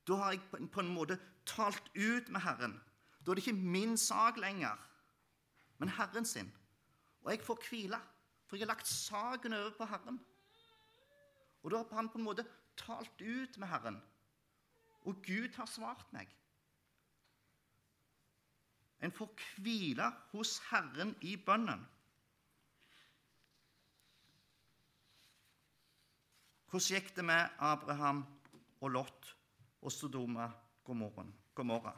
da 0.07 0.17
har 0.21 0.35
jeg 0.35 0.69
på 0.73 0.81
en 0.81 0.93
måte 0.93 1.17
talt 1.49 1.89
ut 1.95 2.29
med 2.29 2.41
Herren. 2.45 2.77
Da 3.21 3.31
er 3.31 3.37
det 3.37 3.45
ikke 3.45 3.73
min 3.73 3.97
sak 3.97 4.37
lenger 4.41 4.77
men 5.81 5.89
Herren 5.89 6.25
sin. 6.25 6.51
Og 7.25 7.31
jeg 7.33 7.41
får 7.41 7.63
hvile, 7.69 7.97
for 8.45 8.55
jeg 8.55 8.67
har 8.67 8.73
lagt 8.75 8.87
saken 8.87 9.53
over 9.57 9.71
på 9.77 9.87
Herren. 9.89 10.19
Og 11.61 11.71
da 11.71 11.81
har 11.83 11.95
han 11.95 12.09
på 12.09 12.19
en 12.19 12.25
måte 12.25 12.45
talt 12.79 13.21
ut 13.21 13.57
med 13.61 13.69
Herren, 13.69 14.01
og 15.05 15.21
Gud 15.25 15.53
har 15.57 15.69
svart 15.69 16.07
meg. 16.13 16.29
En 19.01 19.13
får 19.13 19.31
hvile 19.61 20.11
hos 20.33 20.59
Herren 20.69 21.15
i 21.25 21.33
bønnen. 21.41 21.81
Hvordan 26.71 26.87
gikk 26.87 27.09
det 27.17 27.25
med 27.27 27.57
Abraham 27.59 28.21
og 28.79 28.93
Lot 28.93 29.31
og 29.81 29.91
Sodoma 29.91 30.45
Gomorra? 30.85 31.95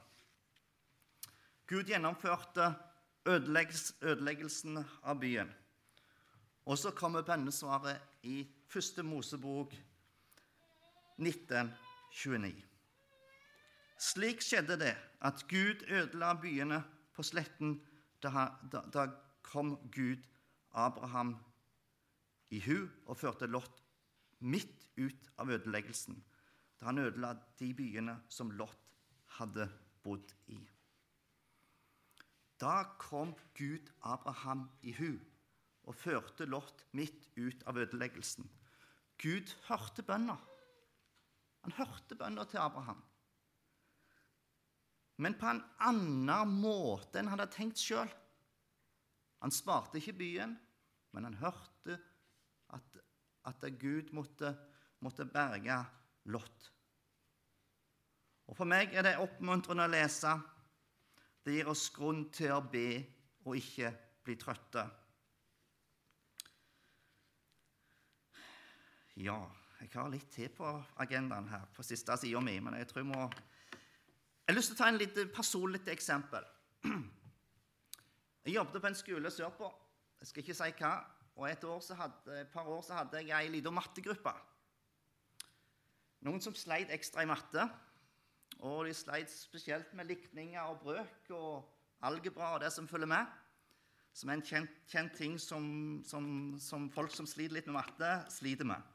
Gud 1.68 1.92
gjennomførte 1.92 2.72
ødeleggelsen 3.28 4.80
av 5.04 5.20
byen. 5.20 5.52
Og 6.66 6.80
så 6.80 6.92
kommer 6.96 7.22
bønnesvaret 7.28 8.13
i 8.24 8.48
første 8.68 9.04
Mosebok 9.04 9.74
1929. 11.20 12.64
Slik 14.00 14.42
skjedde 14.44 14.78
det 14.80 14.94
at 15.22 15.44
Gud 15.50 15.84
ødela 15.92 16.34
byene 16.42 16.84
på 17.14 17.24
sletten. 17.24 17.82
Da, 18.24 18.48
da, 18.72 18.82
da 18.94 19.08
kom 19.44 19.76
Gud 19.92 20.24
Abraham 20.72 21.36
i 22.50 22.60
hu 22.64 22.88
og 23.06 23.18
førte 23.18 23.48
Lot 23.48 23.84
midt 24.40 24.88
ut 24.98 25.30
av 25.38 25.52
ødeleggelsen. 25.52 26.24
Da 26.80 26.86
han 26.86 27.04
ødela 27.04 27.36
de 27.60 27.74
byene 27.74 28.18
som 28.30 28.52
Lot 28.52 28.80
hadde 29.38 29.68
bodd 30.04 30.34
i. 30.48 30.60
Da 32.60 32.84
kom 33.00 33.36
Gud 33.58 33.92
Abraham 34.02 34.70
i 34.82 34.96
hu 34.96 35.20
og 35.84 35.96
førte 35.98 36.48
Lot 36.48 36.86
midt 36.96 37.28
ut 37.38 37.64
av 37.68 37.80
ødeleggelsen. 37.82 38.48
Gud 39.20 39.52
hørte 39.68 40.04
bønna. 40.06 40.36
Han 41.64 41.76
hørte 41.78 42.16
bønna 42.20 42.46
til 42.50 42.62
Abraham. 42.64 43.02
Men 45.22 45.38
på 45.40 45.48
en 45.48 45.62
annen 45.86 46.54
måte 46.60 47.20
enn 47.20 47.30
han 47.30 47.40
hadde 47.40 47.54
tenkt 47.54 47.80
sjøl. 47.80 48.10
Han 49.44 49.54
sparte 49.54 50.00
ikke 50.00 50.16
byen, 50.18 50.56
men 51.14 51.28
han 51.28 51.38
hørte 51.40 52.00
at, 52.74 52.98
at 53.46 53.68
Gud 53.80 54.14
måtte, 54.16 54.56
måtte 55.04 55.28
berge 55.30 55.84
Lot. 56.32 56.70
Og 58.48 58.56
For 58.56 58.68
meg 58.68 58.96
er 58.96 59.06
det 59.06 59.20
oppmuntrende 59.20 59.86
å 59.88 59.92
lese 59.92 60.34
det 61.44 61.58
gir 61.58 61.70
oss 61.72 61.90
grunn 61.92 62.30
til 62.32 62.54
å 62.56 62.62
be 62.64 62.88
og 63.44 63.58
ikke 63.60 63.92
bli 64.24 64.36
trøtte. 64.40 64.86
Ja, 69.14 69.38
jeg 69.78 69.92
har 69.94 70.08
litt 70.10 70.30
til 70.34 70.50
på 70.58 70.66
agendaen 71.04 71.46
her 71.52 71.68
på 71.76 71.84
siste 71.86 72.16
sida 72.18 72.40
mi, 72.42 72.56
men 72.64 72.80
jeg 72.80 72.88
tror 72.90 73.04
jeg 73.04 73.10
må 73.12 73.26
Jeg 73.28 74.50
har 74.50 74.58
lyst 74.58 74.72
til 74.72 74.78
å 74.78 74.82
ta 74.82 74.88
en 74.90 74.98
litt 74.98 75.20
personlig 75.36 75.84
eksempel. 75.94 76.44
Jeg 78.44 78.56
jobbet 78.58 78.82
på 78.82 78.90
en 78.90 78.98
skole 78.98 79.30
sørpå. 79.32 79.70
Jeg 80.20 80.28
skal 80.28 80.44
ikke 80.44 80.56
si 80.58 80.72
hva. 80.82 80.94
Og 81.38 81.46
et, 81.48 81.64
hadde, 81.96 82.40
et 82.42 82.50
par 82.52 82.68
år 82.68 82.82
så 82.84 82.98
hadde 82.98 83.22
jeg 83.24 83.32
ei 83.38 83.54
lita 83.54 83.72
mattegruppe. 83.72 84.34
Noen 86.28 86.44
som 86.44 86.56
sleit 86.56 86.92
ekstra 86.92 87.24
i 87.24 87.30
matte. 87.30 87.64
Og 88.60 88.84
de 88.88 88.94
sleit 88.98 89.32
spesielt 89.32 89.94
med 89.96 90.10
likninger 90.12 90.62
og 90.62 90.82
brøk 90.84 91.32
og 91.38 91.72
algebra 92.04 92.56
og 92.58 92.66
det 92.66 92.74
som 92.76 92.90
følger 92.90 93.14
med. 93.14 93.32
Som 94.14 94.30
er 94.30 94.42
en 94.42 94.46
kjent, 94.46 94.76
kjent 94.92 95.16
ting 95.18 95.40
som, 95.42 95.66
som, 96.06 96.26
som, 96.62 96.90
folk 96.92 97.16
som 97.16 97.30
sliter 97.30 97.62
litt 97.62 97.70
med 97.72 97.80
matte, 97.80 98.12
sliter 98.34 98.68
med. 98.68 98.93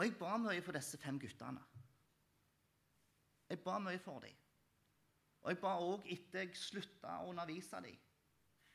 Og 0.00 0.06
jeg 0.06 0.14
ba 0.16 0.36
mye 0.40 0.62
for 0.64 0.72
disse 0.72 0.96
fem 0.96 1.18
guttene. 1.20 1.60
Jeg 3.50 3.58
ba 3.60 3.74
mye 3.84 3.98
for 4.00 4.22
dem. 4.24 4.36
Og 5.42 5.50
jeg 5.52 5.58
ba 5.60 5.72
òg 5.84 6.06
etter 6.08 6.46
jeg 6.46 6.56
slutta 6.56 7.18
å 7.20 7.26
undervise 7.28 7.82
dem. 7.84 7.98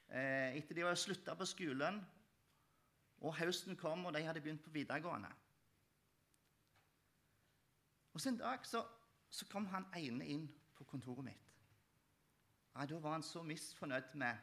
Eh, 0.06 0.60
etter 0.60 0.78
de 0.78 0.84
hadde 0.86 1.00
slutta 1.02 1.34
på 1.34 1.48
skolen, 1.50 1.98
og 3.26 3.34
høsten 3.40 3.74
kom, 3.80 4.04
og 4.06 4.14
de 4.14 4.22
hadde 4.22 4.44
begynt 4.46 4.62
på 4.62 4.74
videregående. 4.76 5.32
Og 8.14 8.22
så 8.22 8.30
En 8.30 8.38
dag 8.38 8.70
så, 8.70 8.84
så 9.30 9.50
kom 9.50 9.66
han 9.74 9.90
ene 9.98 10.30
inn 10.30 10.46
på 10.78 10.86
kontoret 10.86 11.26
mitt. 11.26 11.50
Ja, 12.76 12.86
Da 12.86 13.00
var 13.00 13.18
han 13.18 13.24
så 13.24 13.42
misfornøyd 13.42 14.14
med, 14.14 14.38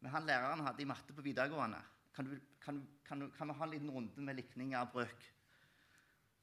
med 0.00 0.10
han 0.10 0.24
læreren 0.24 0.64
hadde 0.64 0.82
i 0.82 0.88
matte 0.88 1.12
på 1.12 1.22
videregående. 1.22 1.84
Kan, 2.14 2.24
du, 2.24 2.40
kan, 2.60 2.80
kan, 3.04 3.30
kan 3.30 3.48
vi 3.48 3.60
ha 3.60 3.64
en 3.64 3.70
liten 3.76 3.90
runde 3.90 4.20
med 4.20 4.40
likninger 4.40 4.78
av 4.78 4.92
brøk? 4.92 5.32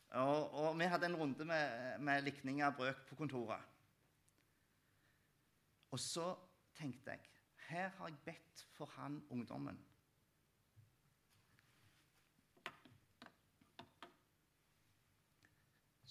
Og, 0.10 0.54
og, 0.54 0.80
vi 0.80 0.84
hadde 0.90 1.06
en 1.06 1.16
runde 1.16 1.46
med, 1.46 2.00
med 2.00 2.22
likninger 2.26 2.66
av 2.66 2.78
brøk 2.78 3.04
på 3.10 3.16
kontoret. 3.16 3.62
Og 5.92 6.00
så 6.02 6.32
tenkte 6.78 7.14
jeg 7.14 7.26
her 7.70 7.90
har 8.00 8.10
jeg 8.10 8.18
bedt 8.26 8.66
for 8.74 8.90
han 8.98 9.22
ungdommen 9.30 9.78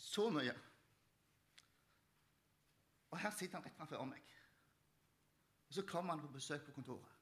Så 0.08 0.30
mye. 0.30 0.54
Og 3.10 3.18
her 3.18 3.30
sitter 3.30 3.58
han 3.58 3.64
rett 3.66 3.76
framfor 3.76 4.06
meg. 4.08 4.22
Og 5.68 5.74
Så 5.74 5.84
kommer 5.86 6.14
han 6.14 6.22
på 6.22 6.32
besøk 6.32 6.64
på 6.66 6.72
kontoret. 6.72 7.12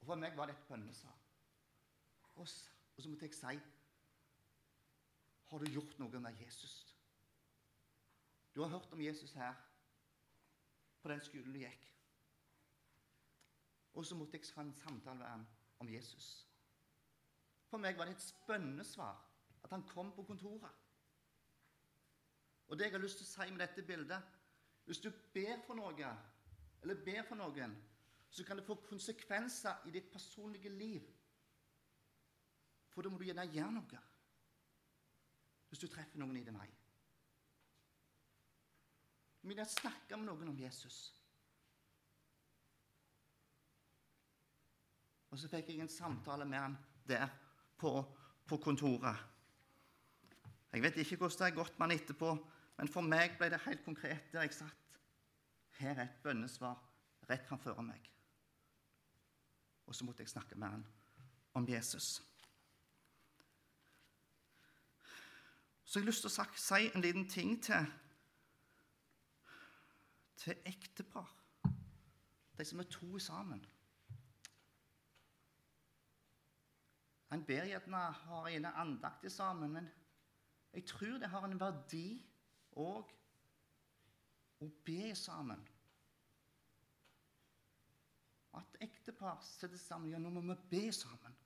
Og 0.00 0.06
For 0.06 0.18
meg 0.18 0.36
var 0.36 0.46
det 0.46 0.56
et 0.56 0.64
bønnesak. 0.68 1.28
Og, 2.34 2.48
så 2.48 3.08
måtte 3.08 3.28
jeg 3.28 3.34
si 3.34 3.60
Har 5.52 5.60
du 5.60 5.68
gjort 5.68 5.98
noe 6.00 6.20
med 6.24 6.38
Jesus? 6.40 6.74
Du 8.54 8.62
har 8.62 8.70
hørt 8.72 8.92
om 8.92 9.00
Jesus 9.04 9.32
her 9.36 9.54
på 11.02 11.08
den 11.12 11.20
skolen 11.20 11.52
du 11.52 11.58
gikk. 11.60 11.82
Og 13.92 14.06
så 14.08 14.16
måtte 14.16 14.38
jeg 14.38 14.48
ha 14.56 14.62
en 14.64 14.72
samtale 14.72 15.18
med 15.18 15.26
ham 15.28 15.42
om 15.84 15.90
Jesus. 15.92 16.28
For 17.68 17.76
meg 17.84 17.98
var 17.98 18.08
det 18.08 18.14
et 18.16 18.24
spennende 18.24 18.84
svar 18.88 19.18
at 19.62 19.74
han 19.76 19.84
kom 19.90 20.14
på 20.16 20.24
kontoret. 20.30 20.78
Og 22.68 22.78
det 22.78 22.88
jeg 22.88 22.94
har 22.96 23.04
lyst 23.04 23.20
til 23.20 23.28
å 23.28 23.32
si 23.32 23.50
med 23.52 23.60
dette 23.60 23.84
bildet 23.84 24.38
Hvis 24.84 24.98
du 25.04 25.10
ber 25.34 25.60
for 25.66 25.76
noe, 25.78 26.14
eller 26.82 27.04
ber 27.04 27.20
for 27.28 27.36
noen, 27.38 27.76
så 28.30 28.44
kan 28.44 28.56
det 28.56 28.64
få 28.66 28.74
konsekvenser 28.88 29.84
i 29.86 29.92
ditt 29.94 30.08
personlige 30.12 30.72
liv. 30.72 31.04
For 32.88 33.04
da 33.04 33.12
må 33.12 33.20
du 33.20 33.28
gjerne 33.28 33.46
gjøre 33.52 33.76
noe 33.76 34.00
hvis 35.72 35.80
du 35.80 35.88
treffer 35.88 36.20
noen 36.20 36.36
i 36.36 36.44
din 36.44 36.58
vei. 36.60 36.68
Men 39.48 39.62
jeg 39.62 39.72
snakker 39.72 40.18
med 40.20 40.28
noen 40.28 40.50
om 40.52 40.58
Jesus. 40.60 40.98
Og 45.32 45.40
så 45.40 45.48
fikk 45.48 45.70
jeg 45.72 45.80
en 45.80 45.88
samtale 45.88 46.44
med 46.44 46.60
han 46.60 46.74
der 47.08 47.24
på, 47.80 47.94
på 48.44 48.58
kontoret. 48.60 49.16
Jeg 50.72 50.84
vet 50.84 51.00
ikke 51.00 51.16
hvordan 51.22 51.38
det 51.38 51.48
har 51.48 51.56
gått 51.56 51.78
med 51.78 51.86
han 51.88 51.96
etterpå, 51.96 52.34
men 52.76 52.92
for 52.92 53.08
meg 53.08 53.38
ble 53.40 53.48
det 53.54 53.64
helt 53.64 53.84
konkret 53.86 54.28
der 54.34 54.44
jeg 54.44 54.58
satt. 54.58 54.98
Her 55.80 55.96
er 55.96 56.04
et 56.04 56.20
bønnesvar 56.20 56.76
rett 57.30 57.48
framfor 57.48 57.80
meg. 57.80 58.12
Og 59.88 59.96
så 59.96 60.04
måtte 60.04 60.20
jeg 60.20 60.34
snakke 60.34 60.60
med 60.60 60.76
han 60.76 60.84
om 61.56 61.64
Jesus. 61.68 62.18
Så 65.92 65.98
jeg 65.98 66.04
har 66.04 66.08
lyst 66.08 66.24
til 66.24 66.30
å 66.32 66.44
si 66.56 66.86
en 66.88 67.02
liten 67.04 67.26
ting 67.28 67.50
til, 67.60 67.88
til 70.40 70.62
ektepar. 70.64 71.26
De 72.56 72.64
som 72.64 72.80
er 72.80 72.88
to 72.88 73.18
sammen. 73.20 73.60
En 77.36 77.44
ber 77.44 77.68
gjerne 77.68 78.00
har 78.22 78.48
en 78.54 78.68
andakter 78.70 79.34
sammen, 79.36 79.76
men 79.76 79.90
jeg 80.72 80.86
tror 80.94 81.20
det 81.20 81.28
har 81.28 81.44
en 81.44 81.60
verdi 81.60 82.06
òg 82.80 83.12
å 84.64 84.70
be 84.88 85.12
sammen. 85.12 85.60
At 88.56 88.80
ektepar 88.88 89.44
setter 89.44 89.76
sammen. 89.76 90.16
Ja, 90.16 90.24
nå 90.24 90.32
må 90.32 90.46
vi 90.54 90.56
be 90.72 90.82
sammen. 90.96 91.36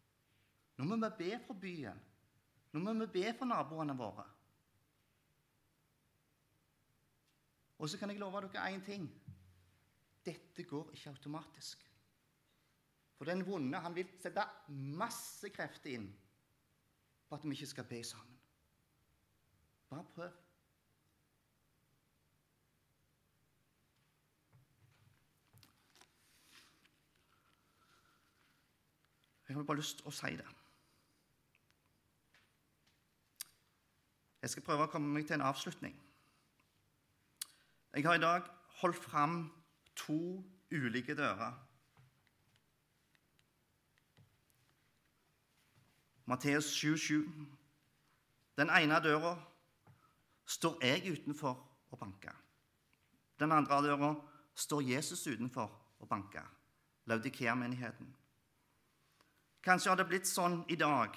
Nå 0.78 0.87
må 0.87 1.02
vi 1.02 1.12
be 1.24 1.35
for 1.50 1.59
byen. 1.66 1.98
Nå 2.70 2.87
må 2.87 2.94
vi 3.02 3.12
be 3.18 3.35
for 3.35 3.50
naboene 3.50 3.98
våre. 3.98 4.30
Og 7.79 7.89
så 7.89 7.99
kan 7.99 8.11
jeg 8.11 8.19
love 8.19 8.41
dere 8.41 8.71
én 8.75 8.85
ting. 8.85 9.09
Dette 10.25 10.62
går 10.62 10.91
ikke 10.93 11.11
automatisk. 11.11 11.85
For 13.17 13.25
den 13.25 13.47
vonde 13.47 13.79
han 13.81 13.95
vil 13.95 14.09
sette 14.21 14.45
masse 14.69 15.49
krefter 15.49 15.95
inn 15.97 16.09
på 17.29 17.37
at 17.37 17.45
vi 17.45 17.55
ikke 17.57 17.67
skal 17.67 17.85
be 17.85 18.05
sammen. 18.05 18.41
Bare 19.89 20.05
prøv. 20.15 20.31
Jeg 29.49 29.57
har 29.57 29.62
bare 29.62 29.77
lyst 29.77 30.01
til 30.01 30.09
å 30.11 30.15
si 30.15 30.33
det. 30.37 30.47
Jeg 34.43 34.51
skal 34.51 34.67
prøve 34.67 34.87
å 34.87 34.91
komme 34.91 35.15
meg 35.15 35.27
til 35.27 35.39
en 35.39 35.47
avslutning. 35.47 35.95
Jeg 37.96 38.04
har 38.04 38.14
i 38.14 38.20
dag 38.20 38.42
holdt 38.80 38.96
fram 38.96 39.52
to 39.96 40.44
ulike 40.70 41.14
dører. 41.16 41.52
Matteus 46.26 46.68
7,7. 46.85 47.24
Den 48.56 48.68
ene 48.68 49.00
døra 49.00 49.32
står 50.44 50.85
jeg 50.85 51.12
utenfor 51.12 51.56
og 51.90 51.98
banker. 51.98 52.37
Den 53.40 53.52
andre 53.52 53.80
døra 53.88 54.14
står 54.54 54.80
Jesus 54.80 55.26
utenfor 55.26 55.72
og 55.98 56.09
banker. 56.09 56.44
Laudikea-menigheten. 57.06 58.16
Kanskje 59.62 59.90
har 59.90 59.96
det 59.96 60.11
blitt 60.12 60.28
sånn 60.28 60.66
i 60.68 60.76
dag, 60.76 61.16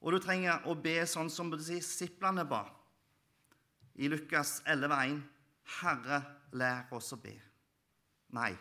og 0.00 0.12
du 0.12 0.18
trenger 0.18 0.66
å 0.66 0.74
be 0.74 0.98
sånn 1.06 1.30
som 1.30 1.54
disiplene 1.54 2.42
ba 2.42 2.66
i 3.94 4.08
Lukas 4.08 4.60
11,1.: 4.66 5.20
Herre, 5.80 6.22
lær 6.52 6.92
oss 6.92 7.12
å 7.12 7.20
be. 7.20 7.34
Nei, 8.32 8.52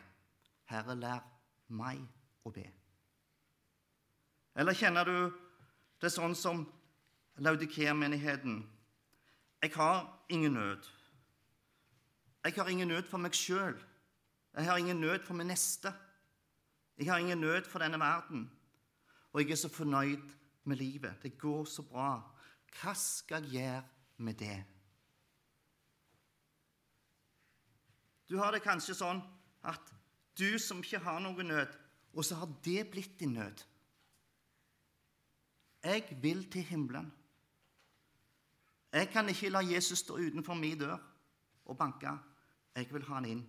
Herre, 0.71 0.95
lær 0.95 1.23
meg 1.71 2.03
å 2.43 2.51
be. 2.51 2.67
Eller 4.55 4.75
kjenner 4.75 5.07
du 5.07 5.17
det 6.01 6.11
sånn 6.11 6.35
som 6.35 6.65
Laudikea-menigheten? 7.41 8.61
Jeg 9.61 9.73
har 9.77 10.07
ingen 10.29 10.53
nød. 10.57 10.87
Jeg 12.43 12.57
har 12.57 12.69
ingen 12.69 12.89
nød 12.89 13.07
for 13.07 13.21
meg 13.21 13.37
sjøl. 13.37 13.77
Jeg 14.57 14.67
har 14.67 14.77
ingen 14.77 14.99
nød 14.99 15.23
for 15.23 15.37
min 15.37 15.47
neste. 15.47 15.93
Jeg 16.97 17.07
har 17.07 17.21
ingen 17.21 17.39
nød 17.39 17.69
for 17.69 17.79
denne 17.79 17.99
verden. 18.01 18.49
Og 19.31 19.41
jeg 19.41 19.51
er 19.51 19.61
så 19.61 19.69
fornøyd 19.69 20.33
med 20.63 20.77
livet. 20.77 21.23
Det 21.23 21.37
går 21.37 21.65
så 21.65 21.85
bra. 21.87 22.11
Hva 22.81 22.93
skal 22.97 23.47
jeg 23.47 23.61
gjøre 23.61 23.83
med 24.17 24.39
det? 24.41 24.57
Du 28.31 28.37
har 28.39 28.53
det 28.55 28.61
kanskje 28.63 28.93
sånn 28.95 29.17
at 29.67 29.89
du 30.39 30.55
som 30.63 30.79
ikke 30.79 31.01
har 31.03 31.17
noe 31.19 31.43
nød, 31.43 31.73
og 32.15 32.23
så 32.23 32.37
har 32.39 32.53
det 32.63 32.85
blitt 32.93 33.17
din 33.19 33.33
nød. 33.35 33.63
Jeg 35.83 36.15
vil 36.23 36.45
til 36.53 36.63
himmelen. 36.63 37.09
Jeg 38.95 39.09
kan 39.11 39.27
ikke 39.27 39.51
la 39.51 39.59
Jesus 39.65 39.99
stå 39.99 40.15
utenfor 40.15 40.55
min 40.55 40.79
dør 40.79 40.95
og 41.65 41.75
banke. 41.75 42.13
Jeg 42.75 42.87
vil 42.93 43.03
ha 43.09 43.19
han 43.19 43.27
inn. 43.27 43.43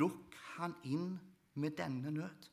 Lukk 0.00 0.32
han 0.56 0.72
inn 0.88 1.12
med 1.52 1.76
denne 1.76 2.16
nød. 2.16 2.48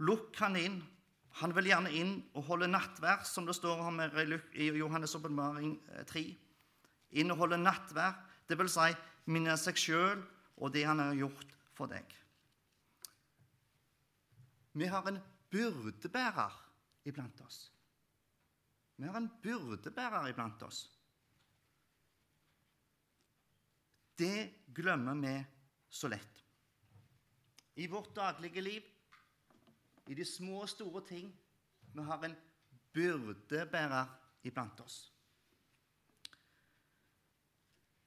Lukk 0.00 0.36
han 0.40 0.62
inn. 0.64 0.84
Han 1.36 1.52
vil 1.52 1.68
gjerne 1.68 1.92
inn 1.92 2.14
og 2.38 2.46
holde 2.48 2.68
nattvær, 2.70 3.24
som 3.28 3.44
det 3.44 3.56
står 3.58 3.82
om 3.84 4.00
i 4.00 4.70
Johannes' 4.78 5.16
åpenbaring 5.18 5.74
3. 6.08 6.22
Eh, 6.22 7.20
inn 7.20 7.32
og 7.34 7.42
holde 7.42 7.58
nattvær, 7.60 8.16
det 8.48 8.56
vil 8.56 8.70
si 8.72 8.88
minne 9.32 9.56
seg 9.60 9.76
sjøl 9.80 10.22
og 10.56 10.72
det 10.72 10.86
han 10.88 11.02
har 11.02 11.16
gjort 11.18 11.52
for 11.76 11.92
deg. 11.92 12.04
Vi 14.76 14.88
har 14.88 15.08
en 15.08 15.20
byrdebærer 15.52 16.56
iblant 17.08 17.40
oss. 17.44 17.70
Vi 18.96 19.08
har 19.08 19.16
en 19.20 19.30
byrdebærer 19.42 20.30
iblant 20.30 20.62
oss. 20.64 20.86
Det 24.16 24.64
glemmer 24.72 25.16
vi 25.20 25.36
så 25.88 26.08
lett. 26.08 26.42
I 27.76 27.88
vårt 27.92 28.14
daglige 28.16 28.64
liv 28.64 28.84
i 30.06 30.14
de 30.14 30.24
små 30.24 30.62
og 30.62 30.68
store 30.70 31.02
ting. 31.06 31.30
Vi 31.94 32.02
har 32.02 32.24
en 32.24 32.36
byrdebærer 32.94 34.06
iblant 34.46 34.80
oss. 34.80 35.12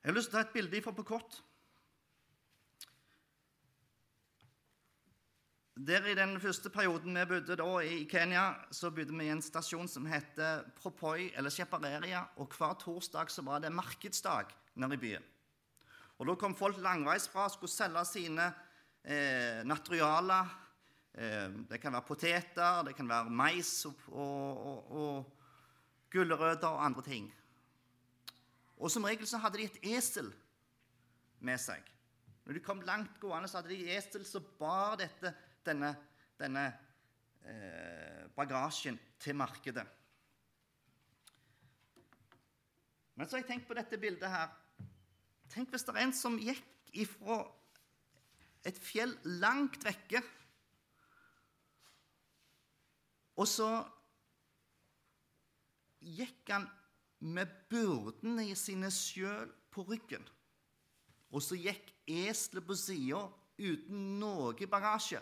Jeg 0.03 0.11
har 0.11 0.15
lyst 0.15 0.31
til 0.31 0.37
å 0.37 0.39
ta 0.39 0.47
et 0.47 0.53
bilde 0.55 0.79
ifra 0.79 0.93
på 0.95 1.03
kort. 1.03 1.41
Der 5.79 6.07
I 6.11 6.15
den 6.15 6.39
første 6.43 6.69
perioden 6.69 7.15
vi 7.15 7.25
bodde 7.27 7.55
da 7.59 7.67
i 7.83 8.03
Kenya, 8.09 8.45
så 8.71 8.91
bodde 8.91 9.15
vi 9.15 9.27
i 9.27 9.31
en 9.31 9.43
stasjon 9.43 9.87
som 9.87 10.07
heter 10.07 10.65
Propoi, 10.75 11.31
eller 11.35 11.49
Shepareria. 11.49 12.25
og 12.35 12.55
Hver 12.55 12.79
torsdag 12.79 13.31
så 13.31 13.43
var 13.47 13.59
det 13.59 13.71
markedsdag 13.71 14.51
nede 14.75 14.93
i 14.93 15.03
byen. 15.03 15.23
Og 16.19 16.27
Da 16.27 16.35
kom 16.35 16.55
folk 16.55 16.77
langveisfra 16.77 17.49
skulle 17.49 17.71
selge 17.71 18.05
sine 18.05 18.53
Eh, 19.07 19.63
det 21.13 21.79
kan 21.81 21.93
være 21.93 22.05
poteter, 22.07 22.83
det 22.85 22.93
kan 22.95 23.09
være 23.09 23.31
mais 23.33 23.85
og, 23.85 23.95
og, 24.13 24.91
og 24.91 25.39
gulrøtter 26.11 26.67
og 26.67 26.85
andre 26.85 27.03
ting. 27.03 27.29
Og 28.79 28.91
som 28.91 29.03
regel 29.03 29.27
så 29.27 29.39
hadde 29.41 29.59
de 29.59 29.67
et 29.67 29.79
esel 29.97 30.29
med 31.43 31.59
seg. 31.59 31.83
Når 32.45 32.55
de 32.55 32.63
kom 32.63 32.81
langt 32.87 33.19
gående, 33.21 33.49
så 33.49 33.59
hadde 33.59 33.73
de 33.73 33.81
et 33.83 33.97
esel 33.99 34.23
som 34.25 34.45
bar 34.59 34.95
dette, 35.01 35.33
denne, 35.65 35.91
denne 36.39 36.65
eh, 37.43 38.23
bagasjen 38.35 38.97
til 39.19 39.35
markedet. 39.37 39.85
Men 43.19 43.27
så 43.27 43.35
har 43.35 43.43
jeg 43.43 43.49
tenkt 43.51 43.67
på 43.67 43.75
dette 43.75 43.99
bildet 43.99 44.31
her. 44.31 44.53
Tenk 45.51 45.73
hvis 45.73 45.83
det 45.83 45.95
er 45.95 46.05
en 46.05 46.15
som 46.15 46.39
gikk 46.39 46.93
ifra 47.03 47.41
et 48.65 48.79
fjell 48.79 49.11
langt 49.41 49.83
vekke 49.83 50.21
og 53.39 53.47
så 53.47 53.69
gikk 55.99 56.51
han 56.51 56.67
med 57.19 57.51
byrdene 57.71 58.49
i 58.51 58.55
sine 58.59 58.91
sjøl 58.91 59.51
på 59.71 59.85
ryggen. 59.87 60.25
og 61.29 61.43
så 61.45 61.53
gikk 61.59 61.91
eselet 62.09 62.65
på 62.65 62.73
sida 62.73 63.19
uten 63.59 64.05
noe 64.17 64.67
bagasje. 64.71 65.19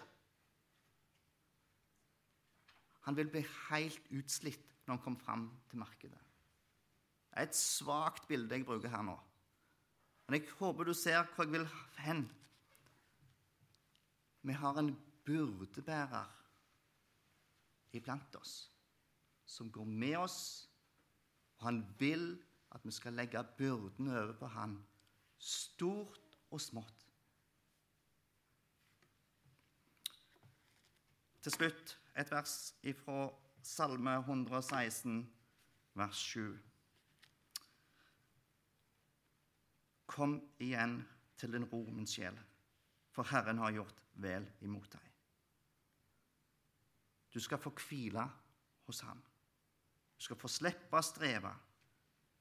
Han 3.04 3.18
vil 3.18 3.28
bli 3.32 3.42
helt 3.68 4.08
utslitt 4.16 4.64
når 4.86 4.94
han 4.94 5.04
kommer 5.04 5.20
fram 5.26 5.44
til 5.68 5.82
markedet. 5.82 6.22
Det 7.28 7.44
er 7.44 7.50
et 7.50 7.60
svakt 7.60 8.28
bilde 8.30 8.56
jeg 8.56 8.66
bruker 8.66 8.92
her 8.92 9.04
nå. 9.04 9.18
Men 10.28 10.40
jeg 10.40 10.56
håper 10.60 10.88
du 10.88 10.94
ser 10.96 11.28
hvor 11.36 11.44
jeg 11.44 11.54
vil 11.58 11.68
hen. 12.06 12.24
Vi 14.48 14.56
har 14.56 14.80
en 14.80 14.94
byrdebærer 15.28 16.37
iblant 17.98 18.36
oss 18.40 18.56
som 19.48 19.72
går 19.72 19.86
med 19.86 20.18
oss, 20.20 20.70
og 21.58 21.66
han 21.70 21.82
vil 22.00 22.36
at 22.76 22.84
vi 22.86 22.92
skal 22.92 23.16
legge 23.16 23.44
byrden 23.58 24.10
over 24.12 24.34
på 24.38 24.48
han, 24.52 24.76
stort 25.40 26.38
og 26.52 26.62
smått. 26.62 27.06
Til 31.42 31.56
slutt 31.56 31.96
et 32.20 32.32
vers 32.32 32.56
fra 33.00 33.30
Salme 33.64 34.18
116, 34.20 35.22
vers 35.96 36.24
7. 36.36 36.58
Kom 40.08 40.38
igjen 40.60 41.00
til 41.38 41.56
din 41.56 41.68
ro, 41.72 41.84
min 41.92 42.08
sjel, 42.08 42.36
for 43.12 43.28
Herren 43.32 43.64
har 43.64 43.76
gjort 43.80 44.04
vel 44.24 44.48
imot 44.66 44.92
deg. 44.92 45.07
Du 47.38 47.42
skal 47.42 47.60
få 47.62 47.70
hvile 47.70 48.24
hos 48.88 49.04
Han. 49.06 49.20
Du 50.18 50.24
skal 50.26 50.40
få 50.42 50.50
slippe 50.50 50.98
å 50.98 51.06
streve, 51.06 51.52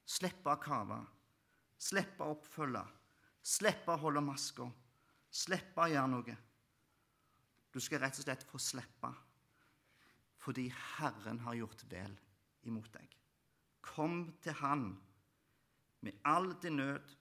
slippe 0.08 0.48
å 0.48 0.56
kave, 0.56 0.96
slippe 1.76 2.24
å 2.24 2.32
oppfølge, 2.32 2.80
slippe 3.44 3.92
å 3.92 4.00
holde 4.00 4.22
maska, 4.24 4.70
slippe 5.28 5.84
å 5.84 5.90
gjøre 5.92 6.12
noe. 6.14 6.36
Du 7.68 7.76
skal 7.84 8.00
rett 8.06 8.16
og 8.16 8.24
slett 8.24 8.48
få 8.48 8.62
slippe 8.62 9.12
fordi 10.46 10.68
Herren 10.70 11.42
har 11.42 11.58
gjort 11.58 11.84
vel 11.90 12.16
imot 12.70 12.88
deg. 12.94 13.12
Kom 13.84 14.30
til 14.40 14.54
Han 14.62 14.88
med 16.06 16.20
all 16.24 16.52
din 16.62 16.78
nød, 16.78 17.16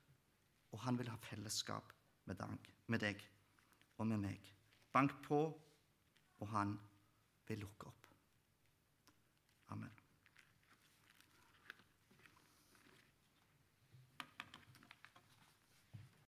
og 0.71 0.84
Han 0.86 0.99
vil 1.01 1.09
ha 1.11 1.19
fellesskap 1.28 1.91
med 2.30 2.39
deg 3.01 3.23
og 3.97 4.07
med 4.07 4.21
meg. 4.30 4.51
Bank 4.93 5.17
på, 5.26 5.41
og 6.39 6.51
Han 6.53 6.78
vil 7.48 7.58
lukke 7.60 7.88
opp. 7.88 7.95